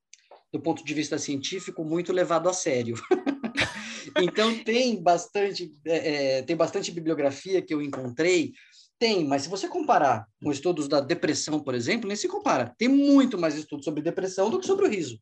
do 0.54 0.60
ponto 0.60 0.84
de 0.84 0.94
vista 0.94 1.18
científico, 1.18 1.84
muito 1.84 2.12
levado 2.12 2.48
a 2.48 2.52
sério. 2.52 2.94
então 4.22 4.56
tem 4.62 5.02
bastante, 5.02 5.72
é, 5.84 6.36
é, 6.38 6.42
tem 6.42 6.54
bastante 6.54 6.92
bibliografia 6.92 7.60
que 7.60 7.74
eu 7.74 7.82
encontrei. 7.82 8.52
Tem, 8.96 9.26
mas 9.26 9.42
se 9.42 9.48
você 9.48 9.66
comparar 9.66 10.28
com 10.40 10.52
estudos 10.52 10.86
da 10.86 11.00
depressão, 11.00 11.58
por 11.58 11.74
exemplo, 11.74 12.06
nem 12.06 12.16
se 12.16 12.28
compara. 12.28 12.72
Tem 12.78 12.86
muito 12.86 13.36
mais 13.36 13.56
estudos 13.56 13.84
sobre 13.84 14.00
depressão 14.00 14.48
do 14.48 14.60
que 14.60 14.66
sobre 14.66 14.86
o 14.86 14.88
riso. 14.88 15.18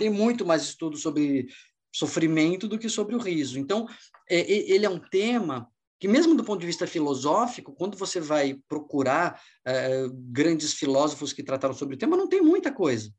Tem 0.00 0.10
muito 0.10 0.44
mais 0.44 0.64
estudos 0.64 1.00
sobre 1.00 1.46
sofrimento 1.94 2.66
do 2.66 2.76
que 2.76 2.88
sobre 2.88 3.14
o 3.14 3.20
riso. 3.20 3.60
Então, 3.60 3.86
é, 4.28 4.40
ele 4.50 4.84
é 4.84 4.90
um 4.90 4.98
tema 4.98 5.68
que 6.00 6.08
mesmo 6.08 6.34
do 6.34 6.42
ponto 6.42 6.58
de 6.58 6.66
vista 6.66 6.88
filosófico, 6.88 7.72
quando 7.72 7.96
você 7.96 8.18
vai 8.18 8.58
procurar 8.68 9.40
é, 9.64 10.08
grandes 10.12 10.72
filósofos 10.72 11.32
que 11.32 11.44
trataram 11.44 11.72
sobre 11.72 11.94
o 11.94 11.98
tema, 11.98 12.16
não 12.16 12.28
tem 12.28 12.40
muita 12.40 12.72
coisa. 12.72 13.12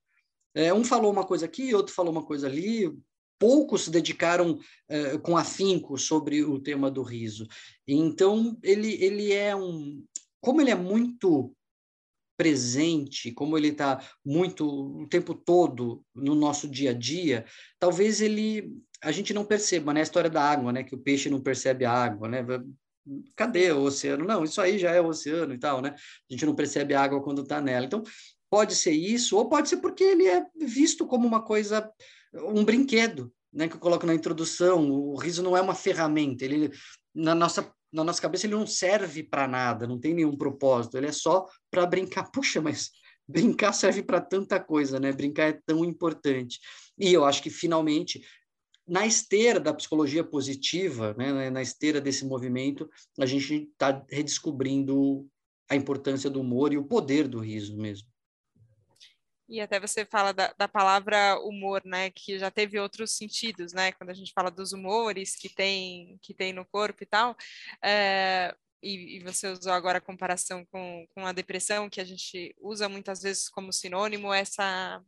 É, 0.55 0.73
um 0.73 0.83
falou 0.83 1.11
uma 1.11 1.25
coisa 1.25 1.45
aqui, 1.45 1.73
outro 1.73 1.93
falou 1.93 2.11
uma 2.11 2.23
coisa 2.23 2.47
ali, 2.47 2.91
poucos 3.39 3.83
se 3.83 3.91
dedicaram 3.91 4.59
é, 4.87 5.17
com 5.17 5.35
afinco 5.35 5.97
sobre 5.97 6.43
o 6.43 6.59
tema 6.59 6.89
do 6.89 7.03
riso. 7.03 7.47
Então, 7.87 8.57
ele, 8.63 8.93
ele 9.03 9.31
é 9.31 9.55
um... 9.55 10.03
Como 10.41 10.61
ele 10.61 10.71
é 10.71 10.75
muito 10.75 11.53
presente, 12.37 13.31
como 13.31 13.57
ele 13.57 13.69
está 13.69 14.03
muito 14.25 14.67
o 14.67 15.07
tempo 15.07 15.33
todo 15.33 16.03
no 16.13 16.35
nosso 16.35 16.67
dia 16.67 16.91
a 16.91 16.93
dia, 16.93 17.45
talvez 17.79 18.21
ele 18.21 18.75
a 19.03 19.11
gente 19.11 19.33
não 19.33 19.45
perceba, 19.45 19.93
né? 19.93 19.99
A 19.99 20.03
história 20.03 20.29
da 20.29 20.41
água, 20.41 20.71
né? 20.71 20.83
Que 20.83 20.95
o 20.95 20.97
peixe 20.97 21.29
não 21.29 21.41
percebe 21.41 21.83
a 21.83 21.91
água, 21.91 22.27
né? 22.27 22.45
Cadê 23.35 23.71
o 23.71 23.81
oceano? 23.81 24.23
Não, 24.23 24.45
isso 24.45 24.61
aí 24.61 24.79
já 24.79 24.91
é 24.91 25.01
o 25.01 25.07
oceano 25.07 25.53
e 25.53 25.57
tal, 25.57 25.81
né? 25.81 25.93
A 25.93 26.33
gente 26.33 26.45
não 26.45 26.55
percebe 26.55 26.93
a 26.93 27.01
água 27.01 27.21
quando 27.21 27.41
está 27.41 27.61
nela. 27.61 27.85
Então, 27.85 28.01
pode 28.53 28.75
ser 28.75 28.91
isso, 28.91 29.35
ou 29.35 29.49
pode 29.49 29.67
ser 29.67 29.77
porque 29.77 30.03
ele 30.03 30.27
é 30.27 30.45
visto 30.55 31.07
como 31.07 31.27
uma 31.27 31.41
coisa, 31.41 31.91
um 32.35 32.63
brinquedo, 32.63 33.33
né? 33.51 33.67
Que 33.67 33.73
eu 33.73 33.79
coloco 33.79 34.05
na 34.05 34.13
introdução. 34.13 34.91
O 34.91 35.15
riso 35.15 35.41
não 35.41 35.57
é 35.57 35.61
uma 35.61 35.73
ferramenta, 35.73 36.45
ele 36.45 36.69
na 37.15 37.33
nossa 37.33 37.73
na 37.91 38.03
nossa 38.03 38.21
cabeça 38.21 38.45
ele 38.45 38.53
não 38.53 38.67
serve 38.67 39.23
para 39.23 39.47
nada, 39.47 39.87
não 39.87 39.99
tem 39.99 40.13
nenhum 40.13 40.37
propósito, 40.37 40.95
ele 40.95 41.07
é 41.07 41.11
só 41.11 41.47
para 41.71 41.83
brincar. 41.87 42.29
Puxa, 42.31 42.61
mas 42.61 42.91
brincar 43.27 43.73
serve 43.73 44.03
para 44.03 44.21
tanta 44.21 44.59
coisa, 44.59 44.99
né? 44.99 45.11
Brincar 45.11 45.49
é 45.49 45.59
tão 45.65 45.83
importante. 45.83 46.59
E 46.95 47.11
eu 47.11 47.25
acho 47.25 47.41
que 47.41 47.49
finalmente 47.49 48.21
na 48.87 49.03
esteira 49.03 49.59
da 49.59 49.73
psicologia 49.73 50.23
positiva, 50.23 51.15
né, 51.17 51.49
na 51.49 51.61
esteira 51.63 51.99
desse 51.99 52.23
movimento, 52.23 52.87
a 53.19 53.25
gente 53.25 53.67
está 53.71 54.05
redescobrindo 54.11 55.27
a 55.67 55.75
importância 55.75 56.29
do 56.29 56.41
humor 56.41 56.71
e 56.71 56.77
o 56.77 56.83
poder 56.83 57.27
do 57.27 57.39
riso 57.39 57.75
mesmo. 57.77 58.12
E 59.53 59.61
até 59.61 59.79
você 59.79 60.03
fala 60.03 60.33
da, 60.33 60.51
da, 60.57 60.67
palavra 60.67 61.39
humor, 61.39 61.83
né, 61.85 62.09
que 62.09 62.39
já 62.39 62.49
teve 62.49 62.79
outros 62.79 63.11
sentidos, 63.11 63.71
né, 63.71 63.91
quando 63.91 64.09
a 64.09 64.13
gente 64.15 64.33
fala 64.33 64.49
dos 64.49 64.73
humores 64.73 65.35
que 65.35 65.47
tem, 65.47 66.17
que 66.23 66.33
tem 66.33 66.51
no 66.51 66.65
corpo 66.65 67.03
e 67.03 67.05
tal, 67.05 67.35
é, 67.79 68.55
e, 68.81 69.17
e, 69.17 69.19
você 69.23 69.47
usou 69.47 69.71
agora 69.71 69.99
a 69.99 70.01
comparação 70.01 70.65
com, 70.65 71.05
com 71.13 71.23
a 71.27 71.31
depressão, 71.31 71.87
que 71.87 72.01
a 72.01 72.03
gente 72.03 72.55
usa 72.59 72.89
muitas 72.89 73.21
vezes 73.21 73.47
como 73.47 73.71
sinônimo 73.71 74.33
essa 74.33 74.99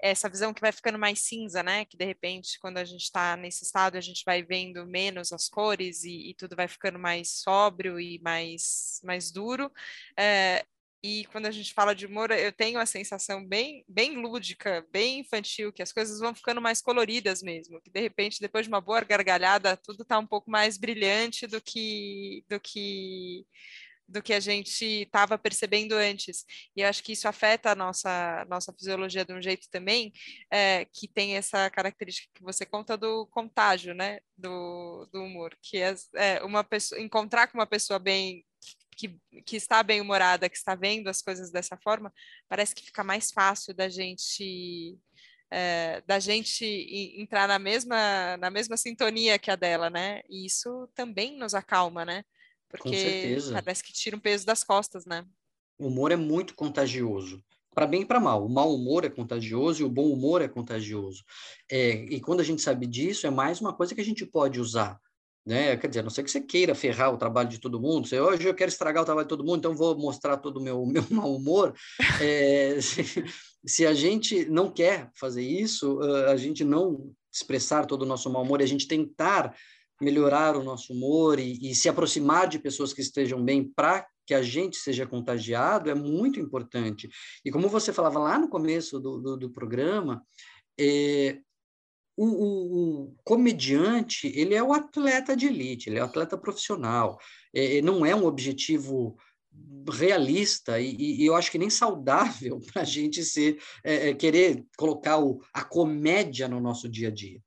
essa 0.00 0.28
visão 0.28 0.54
que 0.54 0.60
vai 0.60 0.70
ficando 0.70 0.98
mais 0.98 1.20
cinza, 1.20 1.62
né? 1.62 1.84
Que 1.84 1.96
de 1.96 2.04
repente, 2.04 2.58
quando 2.60 2.78
a 2.78 2.84
gente 2.84 3.02
está 3.02 3.36
nesse 3.36 3.64
estado, 3.64 3.96
a 3.96 4.00
gente 4.00 4.22
vai 4.24 4.42
vendo 4.44 4.86
menos 4.86 5.32
as 5.32 5.48
cores 5.48 6.04
e, 6.04 6.30
e, 6.30 6.34
tudo 6.34 6.54
vai 6.54 6.68
ficando 6.68 6.98
mais 6.98 7.40
sóbrio 7.40 7.98
e 7.98 8.20
mais, 8.20 9.00
mais 9.02 9.32
duro. 9.32 9.72
É, 10.16 10.64
e 11.02 11.24
quando 11.26 11.46
a 11.46 11.50
gente 11.50 11.72
fala 11.72 11.94
de 11.94 12.06
humor, 12.06 12.30
eu 12.30 12.52
tenho 12.52 12.78
a 12.78 12.86
sensação 12.86 13.46
bem, 13.46 13.84
bem 13.88 14.16
lúdica, 14.16 14.84
bem 14.90 15.20
infantil, 15.20 15.72
que 15.72 15.82
as 15.82 15.92
coisas 15.92 16.18
vão 16.18 16.34
ficando 16.34 16.60
mais 16.60 16.82
coloridas 16.82 17.42
mesmo, 17.42 17.80
que 17.80 17.90
de 17.90 18.00
repente, 18.00 18.40
depois 18.40 18.64
de 18.66 18.68
uma 18.68 18.80
boa 18.80 19.00
gargalhada, 19.02 19.76
tudo 19.76 20.02
está 20.02 20.18
um 20.18 20.26
pouco 20.26 20.50
mais 20.50 20.76
brilhante 20.76 21.46
do 21.46 21.60
que, 21.60 22.44
do 22.48 22.58
que 22.58 23.46
do 24.08 24.22
que 24.22 24.32
a 24.32 24.40
gente 24.40 25.02
estava 25.02 25.36
percebendo 25.38 25.92
antes. 25.92 26.44
E 26.74 26.80
eu 26.80 26.88
acho 26.88 27.02
que 27.04 27.12
isso 27.12 27.28
afeta 27.28 27.72
a 27.72 27.74
nossa, 27.74 28.46
nossa 28.48 28.72
fisiologia 28.72 29.24
de 29.24 29.34
um 29.34 29.42
jeito 29.42 29.68
também, 29.70 30.12
é, 30.50 30.86
que 30.86 31.06
tem 31.06 31.36
essa 31.36 31.68
característica 31.70 32.30
que 32.34 32.42
você 32.42 32.64
conta 32.64 32.96
do 32.96 33.26
contágio, 33.26 33.94
né, 33.94 34.20
do, 34.36 35.06
do 35.12 35.22
humor, 35.22 35.54
que 35.62 35.76
é, 35.78 35.94
é 36.14 36.42
uma 36.42 36.64
pessoa, 36.64 37.00
encontrar 37.00 37.48
com 37.48 37.58
uma 37.58 37.66
pessoa 37.66 37.98
bem 37.98 38.44
que, 38.98 39.16
que 39.46 39.56
está 39.56 39.80
bem 39.82 40.00
humorada, 40.00 40.48
que 40.48 40.56
está 40.56 40.74
vendo 40.74 41.06
as 41.06 41.22
coisas 41.22 41.52
dessa 41.52 41.76
forma, 41.76 42.12
parece 42.48 42.74
que 42.74 42.84
fica 42.84 43.04
mais 43.04 43.30
fácil 43.30 43.72
da 43.72 43.88
gente 43.88 44.98
é, 45.50 46.02
da 46.06 46.18
gente 46.18 46.66
entrar 47.16 47.46
na 47.46 47.58
mesma 47.58 48.36
na 48.36 48.50
mesma 48.50 48.76
sintonia 48.76 49.38
que 49.38 49.50
a 49.50 49.56
dela, 49.56 49.88
né? 49.88 50.20
E 50.28 50.44
isso 50.44 50.88
também 50.94 51.38
nos 51.38 51.54
acalma, 51.54 52.04
né? 52.04 52.24
Porque 52.68 53.38
parece 53.52 53.82
que 53.82 53.92
tira 53.92 54.16
um 54.16 54.20
peso 54.20 54.44
das 54.44 54.64
costas, 54.64 55.06
né? 55.06 55.24
O 55.78 55.86
humor 55.86 56.10
é 56.10 56.16
muito 56.16 56.54
contagioso. 56.54 57.42
Para 57.72 57.86
bem 57.86 58.02
e 58.02 58.04
para 58.04 58.18
mal. 58.18 58.44
O 58.44 58.48
mau 58.48 58.74
humor 58.74 59.04
é 59.04 59.08
contagioso 59.08 59.80
e 59.80 59.84
o 59.84 59.88
bom 59.88 60.10
humor 60.10 60.42
é 60.42 60.48
contagioso. 60.48 61.24
É, 61.70 61.92
e 61.92 62.20
quando 62.20 62.40
a 62.40 62.44
gente 62.44 62.60
sabe 62.60 62.86
disso, 62.86 63.26
é 63.26 63.30
mais 63.30 63.60
uma 63.60 63.72
coisa 63.72 63.94
que 63.94 64.00
a 64.00 64.04
gente 64.04 64.26
pode 64.26 64.60
usar. 64.60 65.00
Né? 65.48 65.78
Quer 65.78 65.88
dizer, 65.88 66.00
a 66.00 66.02
não 66.02 66.10
ser 66.10 66.22
que 66.22 66.30
você 66.30 66.42
queira 66.42 66.74
ferrar 66.74 67.10
o 67.10 67.16
trabalho 67.16 67.48
de 67.48 67.58
todo 67.58 67.80
mundo, 67.80 68.06
você, 68.06 68.20
hoje 68.20 68.46
eu 68.46 68.54
quero 68.54 68.68
estragar 68.68 69.02
o 69.02 69.06
trabalho 69.06 69.24
de 69.24 69.30
todo 69.30 69.42
mundo, 69.42 69.60
então 69.60 69.74
vou 69.74 69.96
mostrar 69.98 70.36
todo 70.36 70.58
o 70.58 70.62
meu, 70.62 70.84
meu 70.84 71.02
mau 71.08 71.34
humor. 71.34 71.74
É, 72.20 72.78
se, 72.82 73.24
se, 73.64 73.86
a 73.86 73.94
gente 73.94 74.44
não 74.44 74.70
quer 74.70 75.10
fazer 75.18 75.42
isso, 75.42 76.02
a 76.02 76.36
gente 76.36 76.62
não 76.64 77.10
expressar 77.32 77.86
todo 77.86 78.02
o 78.02 78.06
nosso 78.06 78.28
mau 78.28 78.42
humor 78.42 78.60
a 78.60 78.66
gente 78.66 78.86
tentar 78.86 79.56
melhorar 80.02 80.54
o 80.54 80.62
nosso 80.62 80.92
humor 80.92 81.38
e, 81.38 81.58
e 81.62 81.74
se 81.74 81.88
aproximar 81.88 82.46
de 82.46 82.58
pessoas 82.58 82.92
que 82.92 83.00
estejam 83.00 83.42
bem 83.42 83.64
para 83.64 84.06
que 84.26 84.34
a 84.34 84.42
gente 84.42 84.76
seja 84.76 85.06
contagiado 85.06 85.88
é 85.88 85.94
muito 85.94 86.38
importante. 86.38 87.08
E 87.42 87.50
como 87.50 87.70
você 87.70 87.90
falava 87.90 88.18
lá 88.18 88.38
no 88.38 88.50
começo 88.50 89.00
do, 89.00 89.18
do, 89.18 89.36
do 89.38 89.50
programa, 89.50 90.22
é, 90.78 91.38
o, 92.18 92.26
o, 92.26 93.04
o, 93.04 93.14
comediante 93.22 94.32
ele 94.34 94.52
é 94.52 94.62
o 94.62 94.72
atleta 94.72 95.36
de 95.36 95.46
elite, 95.46 95.88
ele 95.88 95.98
é 95.98 96.02
o 96.02 96.06
atleta 96.06 96.36
profissional. 96.36 97.16
É, 97.54 97.80
não 97.80 98.04
é 98.04 98.14
um 98.14 98.26
objetivo 98.26 99.16
realista 99.88 100.80
e, 100.80 100.94
e, 100.96 101.24
eu 101.24 101.34
acho 101.34 101.50
que 101.50 101.58
nem 101.58 101.70
saudável 101.70 102.60
para 102.72 102.82
a 102.82 102.84
gente 102.84 103.24
ser 103.24 103.62
é, 103.84 104.08
é, 104.08 104.14
querer 104.14 104.64
colocar 104.76 105.18
o, 105.18 105.40
a 105.54 105.62
comédia 105.62 106.48
no 106.48 106.60
nosso 106.60 106.88
dia 106.88 107.08
a 107.08 107.10
dia. 107.10 107.40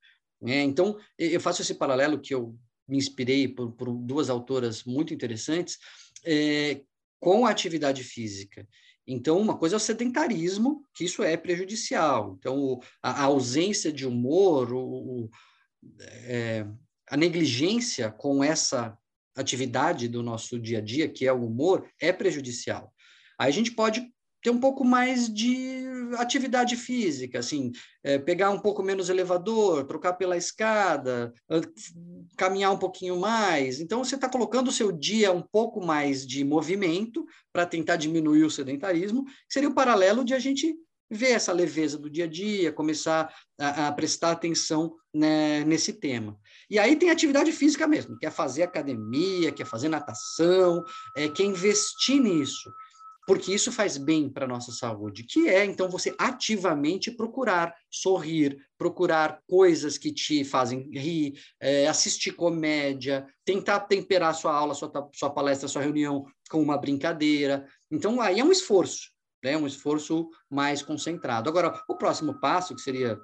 É, 0.45 0.62
então, 0.62 0.97
eu 1.19 1.39
faço 1.39 1.62
esse 1.62 1.75
paralelo 1.75 2.19
que 2.19 2.34
eu 2.34 2.55
me 2.88 2.97
inspirei 2.97 3.47
por, 3.47 3.73
por 3.73 3.91
duas 3.91 4.29
autoras 4.29 4.84
muito 4.86 5.13
interessantes 5.13 5.77
é, 6.25 6.81
com 7.19 7.45
a 7.45 7.51
atividade 7.51 8.03
física. 8.03 8.67
Então, 9.13 9.38
uma 9.39 9.58
coisa 9.58 9.76
é 9.76 9.78
o 9.78 9.80
sedentarismo, 9.80 10.86
que 10.93 11.04
isso 11.04 11.21
é 11.21 11.36
prejudicial. 11.36 12.36
Então, 12.39 12.80
a, 13.02 13.24
a 13.24 13.24
ausência 13.24 13.91
de 13.91 14.08
humor, 14.08 14.71
o, 14.71 14.80
o, 14.80 15.30
é, 16.24 16.65
a 17.10 17.17
negligência 17.17 18.10
com 18.10 18.43
essa 18.43 18.97
atividade 19.36 20.08
do 20.08 20.24
nosso 20.24 20.60
dia 20.60 20.78
a 20.78 20.82
dia, 20.82 21.10
que 21.10 21.28
é 21.28 21.34
o 21.34 21.45
humor, 21.45 21.89
é 22.00 22.13
prejudicial. 22.13 22.93
Aí 23.38 23.50
a 23.50 23.54
gente 23.54 23.71
pode 23.71 24.10
ter 24.41 24.49
um 24.49 24.60
pouco 24.60 24.84
mais 24.84 25.32
de 25.32 25.86
atividade 26.17 26.75
física, 26.75 27.39
assim, 27.39 27.71
é, 28.04 28.17
pegar 28.17 28.49
um 28.49 28.60
pouco 28.60 28.82
menos 28.82 29.10
elevador, 29.10 29.86
trocar 29.86 30.13
pela 30.13 30.36
escada, 30.36 31.34
caminhar 32.36 32.71
um 32.71 32.77
pouquinho 32.77 33.19
mais. 33.19 33.80
Então, 33.80 34.04
você 34.04 34.15
está 34.15 34.27
colocando 34.27 34.69
o 34.69 34.71
seu 34.71 34.91
dia 34.91 35.32
um 35.32 35.41
pouco 35.41 35.86
mais 35.86 36.25
de 36.25 36.43
movimento 36.43 37.25
para 37.54 37.65
tentar 37.65 37.97
diminuir 37.97 38.43
o 38.43 38.51
sedentarismo, 38.51 39.25
seria 39.47 39.69
o 39.69 39.75
paralelo 39.75 40.25
de 40.25 40.34
a 40.34 40.39
gente 40.39 40.75
ver 41.13 41.32
essa 41.32 41.51
leveza 41.51 41.97
do 41.97 42.10
dia 42.10 42.23
a 42.23 42.27
dia, 42.27 42.71
começar 42.71 43.34
a, 43.60 43.88
a 43.88 43.91
prestar 43.91 44.32
atenção 44.32 44.95
né, 45.13 45.63
nesse 45.65 45.91
tema. 45.91 46.38
E 46.69 46.80
aí 46.80 46.95
tem 46.95 47.10
atividade 47.10 47.51
física 47.51 47.86
mesmo, 47.86 48.17
que 48.17 48.25
é 48.25 48.32
fazer 48.32 48.63
academia, 48.63 49.51
que 49.51 49.62
é 49.62 49.65
fazer 49.65 49.89
natação, 49.89 50.82
é, 51.15 51.27
que 51.27 51.43
é 51.43 51.45
investir 51.45 52.21
nisso 52.21 52.71
porque 53.27 53.53
isso 53.53 53.71
faz 53.71 53.97
bem 53.97 54.29
para 54.29 54.45
a 54.45 54.47
nossa 54.47 54.71
saúde, 54.71 55.23
que 55.23 55.47
é, 55.47 55.63
então, 55.63 55.89
você 55.89 56.13
ativamente 56.17 57.12
procurar 57.12 57.73
sorrir, 57.89 58.57
procurar 58.77 59.39
coisas 59.47 59.97
que 59.97 60.12
te 60.12 60.43
fazem 60.43 60.89
rir, 60.91 61.34
é, 61.60 61.88
assistir 61.88 62.31
comédia, 62.31 63.27
tentar 63.45 63.81
temperar 63.81 64.34
sua 64.34 64.53
aula, 64.53 64.73
sua, 64.73 64.91
sua 65.13 65.29
palestra, 65.29 65.67
sua 65.67 65.81
reunião 65.81 66.25
com 66.49 66.62
uma 66.62 66.77
brincadeira. 66.77 67.67
Então, 67.91 68.19
aí 68.19 68.39
é 68.39 68.43
um 68.43 68.51
esforço, 68.51 69.12
né? 69.43 69.55
um 69.55 69.67
esforço 69.67 70.29
mais 70.49 70.81
concentrado. 70.81 71.49
Agora, 71.49 71.81
o 71.88 71.95
próximo 71.95 72.39
passo, 72.39 72.75
que 72.75 72.81
seria 72.81 73.19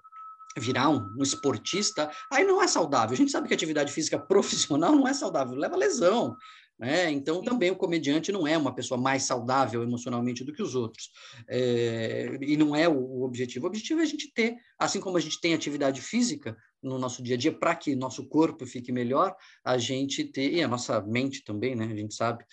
virar 0.60 0.90
um, 0.90 1.08
um, 1.18 1.24
esportista, 1.24 2.12
aí 2.32 2.44
não 2.44 2.62
é 2.62 2.68
saudável. 2.68 3.14
A 3.14 3.18
gente 3.18 3.32
sabe 3.32 3.48
que 3.48 3.54
atividade 3.54 3.92
física 3.92 4.18
profissional 4.20 4.96
não 4.96 5.08
é 5.08 5.14
saudável, 5.14 5.56
leva 5.56 5.76
lesão, 5.76 6.36
né? 6.80 7.10
Então, 7.10 7.42
também 7.42 7.72
o 7.72 7.76
comediante 7.76 8.32
não 8.32 8.48
é 8.48 8.58
uma 8.58 8.74
pessoa 8.74 9.00
mais 9.00 9.24
saudável 9.24 9.82
emocionalmente 9.82 10.44
do 10.44 10.54
que 10.54 10.62
os 10.62 10.76
outros. 10.76 11.10
É, 11.48 12.38
e 12.42 12.56
não 12.56 12.76
é 12.76 12.88
o, 12.88 12.98
o, 12.98 13.24
objetivo. 13.24 13.66
O 13.66 13.70
objetivo 13.70 14.00
é 14.00 14.04
a 14.04 14.08
gente 14.08 14.32
ter, 14.32 14.56
assim 14.78 15.00
como 15.00 15.18
a 15.18 15.20
gente 15.20 15.42
tem 15.42 15.54
atividade 15.54 16.02
física, 16.02 16.56
no 16.82 17.00
nosso 17.00 17.24
dia 17.24 17.36
a 17.36 17.38
dia 17.38 17.52
para 17.52 17.76
que 17.76 17.96
nosso 17.96 18.28
corpo 18.28 18.66
fique 18.66 18.92
melhor, 18.92 19.36
a 19.64 19.78
gente 19.78 20.24
ter, 20.24 20.54
e 20.54 20.62
a 20.62 20.68
nossa 20.68 21.02
mente 21.02 21.44
também, 21.44 21.76
né? 21.76 21.86
A 21.86 21.96
gente 21.96 22.14
sabe, 22.14 22.46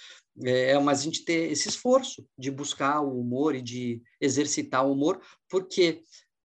é, 0.43 0.71
é, 0.71 0.79
mas 0.81 1.01
a 1.01 1.03
gente 1.03 1.25
ter 1.25 1.53
esse 1.53 1.69
esforço 1.69 2.27
de 2.39 2.51
buscar 2.51 3.01
o 3.03 3.21
humor 3.21 3.55
e 3.55 3.61
de 3.61 4.03
exercitar 4.21 4.87
o 4.87 4.93
humor, 4.93 5.21
porque, 5.51 6.03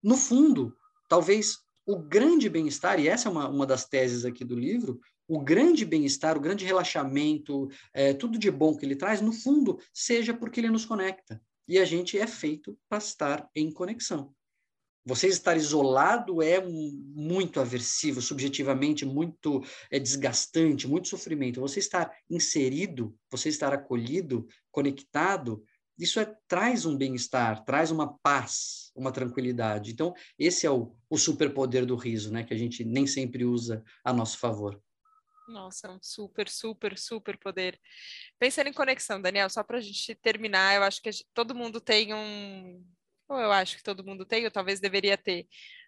no 0.02 0.16
fundo, 0.16 0.72
talvez 1.08 1.58
o 1.87 1.98
grande 1.98 2.48
bem-estar, 2.48 2.98
e 2.98 3.08
essa 3.08 3.28
é 3.28 3.32
uma, 3.32 3.48
uma 3.48 3.66
das 3.66 3.84
teses 3.84 4.24
aqui 4.24 4.44
do 4.44 4.58
livro, 4.58 5.00
o 5.26 5.40
grande 5.40 5.84
bem-estar, 5.84 6.37
o 6.37 6.40
grande 6.40 6.64
relaxamento, 6.64 7.68
é, 7.92 8.12
tudo 8.12 8.38
de 8.38 8.50
bom 8.50 8.76
que 8.76 8.84
ele 8.84 8.96
traz, 8.96 9.20
no 9.20 9.32
fundo, 9.32 9.78
seja 9.92 10.34
porque 10.34 10.60
ele 10.60 10.70
nos 10.70 10.84
conecta. 10.84 11.40
E 11.66 11.78
a 11.78 11.84
gente 11.84 12.18
é 12.18 12.26
feito 12.26 12.78
para 12.88 12.98
estar 12.98 13.48
em 13.54 13.70
conexão. 13.72 14.34
Você 15.06 15.28
estar 15.28 15.54
isolado 15.56 16.42
é 16.42 16.64
muito 16.66 17.60
aversivo, 17.60 18.22
subjetivamente 18.22 19.04
muito 19.04 19.62
é 19.90 19.98
desgastante, 19.98 20.88
muito 20.88 21.08
sofrimento. 21.08 21.60
Você 21.60 21.78
estar 21.78 22.10
inserido, 22.28 23.14
você 23.30 23.50
estar 23.50 23.72
acolhido, 23.74 24.46
conectado, 24.70 25.62
isso 25.98 26.18
é, 26.18 26.34
traz 26.48 26.84
um 26.87 26.96
bem-estar, 26.96 27.64
traz 27.64 27.90
uma 27.90 28.18
paz, 28.18 28.90
uma 28.96 29.12
tranquilidade. 29.12 29.92
Então, 29.92 30.12
esse 30.38 30.66
é 30.66 30.70
o, 30.70 30.92
o 31.08 31.16
superpoder 31.16 31.87
do 31.87 31.96
riso, 31.96 32.32
né? 32.32 32.42
Que 32.42 32.54
a 32.54 32.56
gente 32.56 32.82
nem 32.82 33.06
sempre 33.06 33.44
usa 33.44 33.84
a 34.02 34.12
nosso 34.12 34.38
favor. 34.38 34.80
Nossa, 35.46 35.90
um 35.90 35.98
super, 36.02 36.48
super, 36.48 36.96
super 36.98 37.37
poder. 37.38 37.78
Pensando 38.38 38.68
em 38.68 38.72
conexão, 38.72 39.20
Daniel, 39.20 39.50
só 39.50 39.62
para 39.62 39.78
a 39.78 39.80
gente 39.80 40.14
terminar, 40.16 40.74
eu 40.76 40.83
acho 40.83 41.02
que 41.02 41.12
gente, 41.12 41.26
todo 41.35 41.54
mundo 41.54 41.80
tem 41.80 42.14
um, 42.14 42.83
ou 43.28 43.38
eu 43.38 43.52
acho 43.52 43.76
que 43.76 43.83
todo 43.83 44.04
mundo 44.04 44.24
tem, 44.24 44.44
ou 44.44 44.50
talvez 44.50 44.80
deveria 44.80 45.18
ter, 45.18 45.46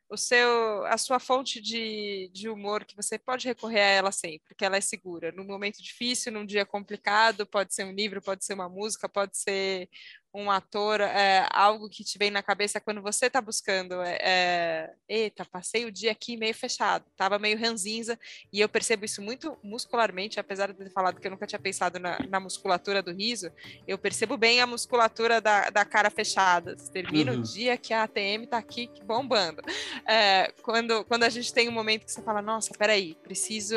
o 0.08 0.16
seu, 0.16 0.86
a 0.86 0.96
sua 0.98 1.18
fonte 1.18 1.60
de, 1.60 2.30
de 2.32 2.48
humor 2.48 2.84
que 2.84 2.94
você 2.94 3.18
pode 3.18 3.46
recorrer 3.48 3.80
a 3.80 3.86
ela 3.86 4.12
sempre, 4.12 4.54
que 4.54 4.64
ela 4.64 4.76
é 4.76 4.80
segura. 4.80 5.32
No 5.32 5.44
momento 5.44 5.82
difícil, 5.82 6.30
num 6.32 6.46
dia 6.46 6.64
complicado, 6.64 7.46
pode 7.46 7.74
ser 7.74 7.84
um 7.84 7.92
livro, 7.92 8.22
pode 8.22 8.44
ser 8.44 8.54
uma 8.54 8.68
música, 8.68 9.08
pode 9.08 9.36
ser 9.38 9.88
um 10.36 10.50
ator, 10.50 11.00
é, 11.00 11.48
algo 11.50 11.88
que 11.88 12.04
te 12.04 12.18
vem 12.18 12.30
na 12.30 12.42
cabeça 12.42 12.78
quando 12.78 13.00
você 13.00 13.26
está 13.26 13.40
buscando. 13.40 14.02
É, 14.02 14.18
é, 14.20 14.90
Eita, 15.08 15.44
passei 15.44 15.86
o 15.86 15.90
dia 15.90 16.12
aqui 16.12 16.36
meio 16.36 16.54
fechado, 16.54 17.06
estava 17.10 17.38
meio 17.38 17.58
ranzinza, 17.58 18.18
e 18.52 18.60
eu 18.60 18.68
percebo 18.68 19.04
isso 19.04 19.22
muito 19.22 19.56
muscularmente, 19.62 20.38
apesar 20.38 20.72
de 20.72 20.74
ter 20.74 20.90
falado 20.90 21.18
que 21.18 21.26
eu 21.26 21.30
nunca 21.30 21.46
tinha 21.46 21.58
pensado 21.58 21.98
na, 21.98 22.18
na 22.28 22.38
musculatura 22.38 23.02
do 23.02 23.12
riso, 23.12 23.50
eu 23.88 23.96
percebo 23.96 24.36
bem 24.36 24.60
a 24.60 24.66
musculatura 24.66 25.40
da, 25.40 25.70
da 25.70 25.84
cara 25.84 26.10
fechada. 26.10 26.76
Termina 26.92 27.32
uhum. 27.32 27.38
o 27.38 27.42
dia 27.42 27.76
que 27.78 27.94
a 27.94 28.02
ATM 28.02 28.44
está 28.44 28.58
aqui 28.58 28.90
bombando. 29.04 29.62
É, 30.06 30.52
quando, 30.62 31.04
quando 31.04 31.22
a 31.22 31.28
gente 31.30 31.52
tem 31.52 31.68
um 31.68 31.72
momento 31.72 32.04
que 32.04 32.12
você 32.12 32.22
fala, 32.22 32.42
nossa, 32.42 32.72
peraí, 32.76 33.14
preciso, 33.22 33.76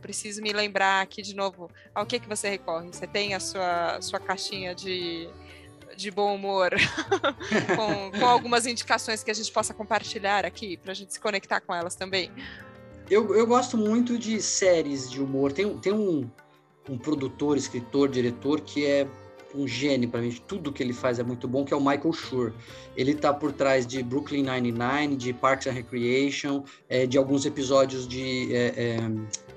preciso 0.00 0.42
me 0.42 0.52
lembrar 0.52 1.02
aqui 1.02 1.22
de 1.22 1.36
novo, 1.36 1.70
ao 1.94 2.04
que, 2.04 2.18
que 2.18 2.28
você 2.28 2.48
recorre? 2.48 2.88
Você 2.88 3.06
tem 3.06 3.34
a 3.34 3.40
sua, 3.40 4.00
sua 4.00 4.18
caixinha 4.18 4.74
de 4.74 5.28
de 5.96 6.10
bom 6.10 6.34
humor, 6.34 6.70
com, 7.76 8.18
com, 8.18 8.26
algumas 8.26 8.66
indicações 8.66 9.22
que 9.22 9.30
a 9.30 9.34
gente 9.34 9.50
possa 9.52 9.74
compartilhar 9.74 10.44
aqui, 10.44 10.76
para 10.76 10.92
a 10.92 10.94
gente 10.94 11.12
se 11.12 11.20
conectar 11.20 11.60
com 11.60 11.74
elas 11.74 11.94
também. 11.94 12.30
Eu, 13.10 13.34
eu 13.34 13.46
gosto 13.46 13.76
muito 13.76 14.16
de 14.18 14.40
séries 14.40 15.10
de 15.10 15.20
humor. 15.20 15.52
Tem, 15.52 15.76
tem 15.78 15.92
um, 15.92 16.30
um 16.88 16.96
produtor, 16.96 17.56
escritor, 17.56 18.08
diretor 18.08 18.60
que 18.60 18.86
é 18.86 19.06
um 19.54 19.66
gênio 19.66 20.08
para 20.08 20.20
mim. 20.20 20.36
Tudo 20.46 20.72
que 20.72 20.82
ele 20.82 20.92
faz 20.92 21.18
é 21.18 21.22
muito 21.22 21.48
bom, 21.48 21.64
que 21.64 21.74
é 21.74 21.76
o 21.76 21.80
Michael 21.80 22.12
Schur. 22.12 22.52
Ele 22.96 23.12
está 23.12 23.32
por 23.32 23.52
trás 23.52 23.86
de 23.86 24.02
Brooklyn 24.02 24.44
Nine-Nine, 24.44 25.16
de 25.16 25.32
Parks 25.32 25.66
and 25.66 25.72
Recreation, 25.72 26.64
é, 26.88 27.06
de 27.06 27.18
alguns 27.18 27.44
episódios 27.46 28.06
de 28.06 28.54
é, 28.54 28.74
é, 28.76 28.96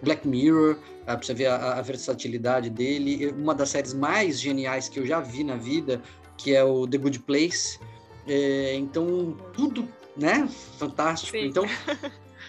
Black 0.02 0.28
Mirror, 0.28 0.78
para 1.06 1.22
você 1.22 1.34
ver 1.34 1.48
a, 1.48 1.74
a, 1.74 1.82
versatilidade 1.82 2.70
dele. 2.70 3.34
Uma 3.38 3.54
das 3.54 3.70
séries 3.70 3.94
mais 3.94 4.40
geniais 4.40 4.90
que 4.90 5.00
eu 5.00 5.06
já 5.06 5.20
vi 5.20 5.44
na 5.44 5.56
vida 5.56 6.02
que 6.44 6.54
é 6.54 6.64
o 6.64 6.86
The 6.86 6.98
Good 6.98 7.20
Place. 7.20 7.80
É, 8.28 8.76
então, 8.76 9.36
tudo, 9.54 9.88
né? 10.18 10.48
Fantástico. 10.78 11.38
Sim. 11.38 11.46
Então, 11.46 11.66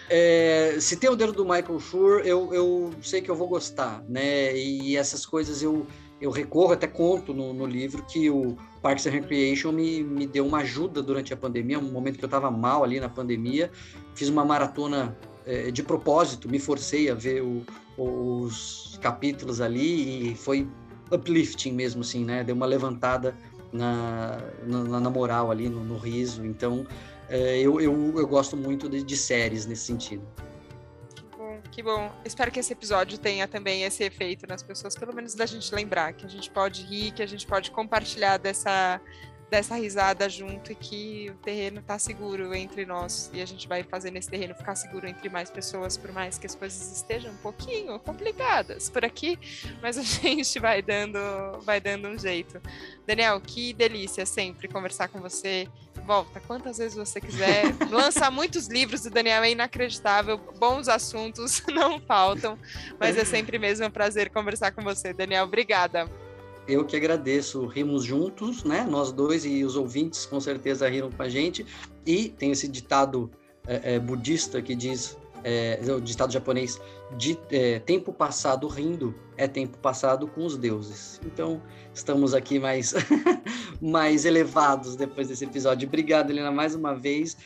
é, 0.09 0.75
se 0.79 0.97
tem 0.97 1.09
o 1.09 1.15
dedo 1.15 1.31
do 1.31 1.43
Michael 1.43 1.79
Schur, 1.79 2.21
eu, 2.25 2.53
eu 2.53 2.91
sei 3.01 3.21
que 3.21 3.31
eu 3.31 3.35
vou 3.35 3.47
gostar, 3.47 4.03
né? 4.07 4.55
E 4.55 4.97
essas 4.97 5.25
coisas 5.25 5.61
eu, 5.61 5.87
eu 6.19 6.29
recorro, 6.29 6.73
até 6.73 6.87
conto 6.87 7.33
no, 7.33 7.53
no 7.53 7.65
livro 7.65 8.03
que 8.05 8.29
o 8.29 8.57
Parks 8.81 9.07
and 9.07 9.11
Recreation 9.11 9.71
me, 9.71 10.03
me 10.03 10.27
deu 10.27 10.45
uma 10.45 10.59
ajuda 10.59 11.01
durante 11.01 11.33
a 11.33 11.37
pandemia, 11.37 11.79
um 11.79 11.91
momento 11.91 12.19
que 12.19 12.25
eu 12.25 12.27
estava 12.27 12.51
mal 12.51 12.83
ali 12.83 12.99
na 12.99 13.09
pandemia. 13.09 13.71
Fiz 14.13 14.27
uma 14.27 14.43
maratona 14.43 15.17
é, 15.45 15.71
de 15.71 15.81
propósito, 15.81 16.49
me 16.49 16.59
forcei 16.59 17.09
a 17.09 17.13
ver 17.13 17.41
o, 17.41 17.65
os 17.97 18.99
capítulos 19.01 19.61
ali 19.61 20.31
e 20.31 20.35
foi 20.35 20.67
uplifting 21.11 21.71
mesmo, 21.71 22.01
assim, 22.01 22.25
né? 22.25 22.43
Deu 22.43 22.55
uma 22.55 22.65
levantada 22.65 23.35
na, 23.75 24.39
na, 24.63 24.99
na 24.99 25.09
moral 25.09 25.51
ali, 25.51 25.69
no, 25.69 25.83
no 25.83 25.97
riso. 25.97 26.45
Então, 26.45 26.85
é, 27.29 27.59
eu, 27.59 27.79
eu, 27.81 27.93
eu 28.17 28.27
gosto 28.27 28.55
muito 28.55 28.89
de, 28.89 29.03
de 29.03 29.17
séries 29.17 29.65
nesse 29.65 29.85
sentido. 29.85 30.25
Que 31.15 31.37
bom, 31.37 31.61
que 31.71 31.83
bom. 31.83 32.11
Espero 32.23 32.51
que 32.51 32.59
esse 32.59 32.73
episódio 32.73 33.17
tenha 33.17 33.47
também 33.47 33.83
esse 33.83 34.03
efeito 34.03 34.47
nas 34.47 34.63
pessoas, 34.63 34.95
pelo 34.95 35.13
menos 35.13 35.35
da 35.35 35.45
gente 35.45 35.73
lembrar 35.73 36.13
que 36.13 36.25
a 36.25 36.29
gente 36.29 36.49
pode 36.49 36.83
rir, 36.83 37.11
que 37.11 37.21
a 37.21 37.27
gente 37.27 37.45
pode 37.45 37.71
compartilhar 37.71 38.37
dessa 38.37 38.99
dessa 39.49 39.75
risada 39.75 40.27
junto 40.27 40.71
e 40.71 40.75
que 40.75 41.29
o 41.29 41.35
terreno 41.35 41.79
está 41.79 41.99
seguro 41.99 42.53
entre 42.53 42.85
nós 42.85 43.29
e 43.33 43.41
a 43.41 43.45
gente 43.45 43.67
vai 43.67 43.83
fazendo 43.83 44.17
esse 44.17 44.29
terreno 44.29 44.55
ficar 44.55 44.75
seguro 44.75 45.07
entre 45.07 45.29
mais 45.29 45.49
pessoas, 45.49 45.97
por 45.97 46.11
mais 46.11 46.37
que 46.37 46.45
as 46.45 46.55
coisas 46.55 46.91
estejam 46.91 47.31
um 47.31 47.37
pouquinho 47.37 47.99
complicadas 47.99 48.89
por 48.89 49.05
aqui, 49.05 49.39
mas 49.81 49.97
a 49.97 50.01
gente 50.03 50.59
vai 50.59 50.81
dando, 50.81 51.19
vai 51.61 51.79
dando 51.79 52.07
um 52.07 52.17
jeito. 52.17 52.61
Daniel, 53.05 53.39
que 53.39 53.73
delícia 53.73 54.25
sempre 54.25 54.67
conversar 54.67 55.07
com 55.07 55.19
você. 55.19 55.67
Volta 56.05 56.39
quantas 56.39 56.77
vezes 56.77 56.95
você 56.95 57.19
quiser. 57.19 57.63
Lança 57.89 58.29
muitos 58.29 58.67
livros 58.67 59.01
do 59.01 59.09
Daniel, 59.09 59.43
é 59.43 59.51
inacreditável. 59.51 60.37
Bons 60.59 60.87
assuntos 60.87 61.63
não 61.71 61.99
faltam, 61.99 62.59
mas 62.99 63.17
é 63.17 63.25
sempre 63.25 63.57
mesmo 63.57 63.85
um 63.85 63.91
prazer 63.91 64.29
conversar 64.29 64.71
com 64.71 64.83
você, 64.83 65.13
Daniel. 65.13 65.45
Obrigada. 65.45 66.09
Eu 66.67 66.83
que 66.83 66.95
agradeço, 66.95 67.65
rimos 67.67 68.03
juntos, 68.03 68.63
né? 68.63 68.85
Nós 68.89 69.11
dois 69.11 69.45
e 69.45 69.63
os 69.63 69.75
ouvintes 69.75 70.25
com 70.25 70.39
certeza 70.39 70.89
riram 70.89 71.11
com 71.11 71.21
a 71.21 71.29
gente. 71.29 71.65
E 72.05 72.29
tem 72.29 72.51
esse 72.51 72.67
ditado 72.67 73.29
é, 73.67 73.95
é, 73.95 73.99
budista 73.99 74.61
que 74.61 74.75
diz, 74.75 75.17
é, 75.43 75.79
o 75.95 76.01
ditado 76.01 76.33
japonês, 76.33 76.79
de 77.17 77.37
é, 77.51 77.79
tempo 77.79 78.11
passado 78.11 78.67
rindo 78.67 79.13
é 79.37 79.47
tempo 79.47 79.77
passado 79.77 80.27
com 80.27 80.45
os 80.45 80.57
deuses. 80.57 81.19
Então, 81.25 81.61
estamos 81.93 82.33
aqui 82.33 82.57
mais, 82.57 82.93
mais 83.81 84.25
elevados 84.25 84.95
depois 84.95 85.27
desse 85.27 85.45
episódio. 85.45 85.87
Obrigado, 85.87 86.31
Helena, 86.31 86.51
mais 86.51 86.73
uma 86.73 86.95
vez. 86.95 87.37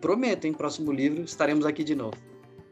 Prometo, 0.00 0.46
em 0.46 0.52
próximo 0.52 0.92
livro 0.92 1.22
estaremos 1.22 1.66
aqui 1.66 1.82
de 1.82 1.94
novo. 1.94 2.29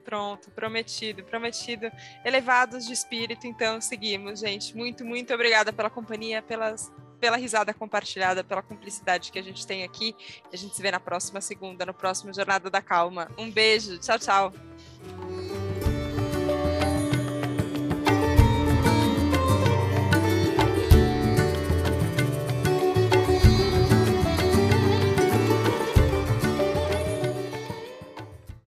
Pronto, 0.08 0.50
prometido, 0.52 1.22
prometido. 1.22 1.92
Elevados 2.24 2.86
de 2.86 2.94
espírito, 2.94 3.46
então 3.46 3.78
seguimos, 3.78 4.40
gente. 4.40 4.74
Muito, 4.74 5.04
muito 5.04 5.34
obrigada 5.34 5.70
pela 5.70 5.90
companhia, 5.90 6.40
pelas, 6.40 6.90
pela 7.20 7.36
risada 7.36 7.74
compartilhada, 7.74 8.42
pela 8.42 8.62
cumplicidade 8.62 9.30
que 9.30 9.38
a 9.38 9.42
gente 9.42 9.66
tem 9.66 9.84
aqui. 9.84 10.16
A 10.50 10.56
gente 10.56 10.74
se 10.74 10.80
vê 10.80 10.90
na 10.90 10.98
próxima 10.98 11.42
segunda, 11.42 11.84
no 11.84 11.92
próximo 11.92 12.32
Jornada 12.32 12.70
da 12.70 12.80
Calma. 12.80 13.30
Um 13.36 13.50
beijo, 13.50 13.98
tchau, 13.98 14.18
tchau. 14.18 14.52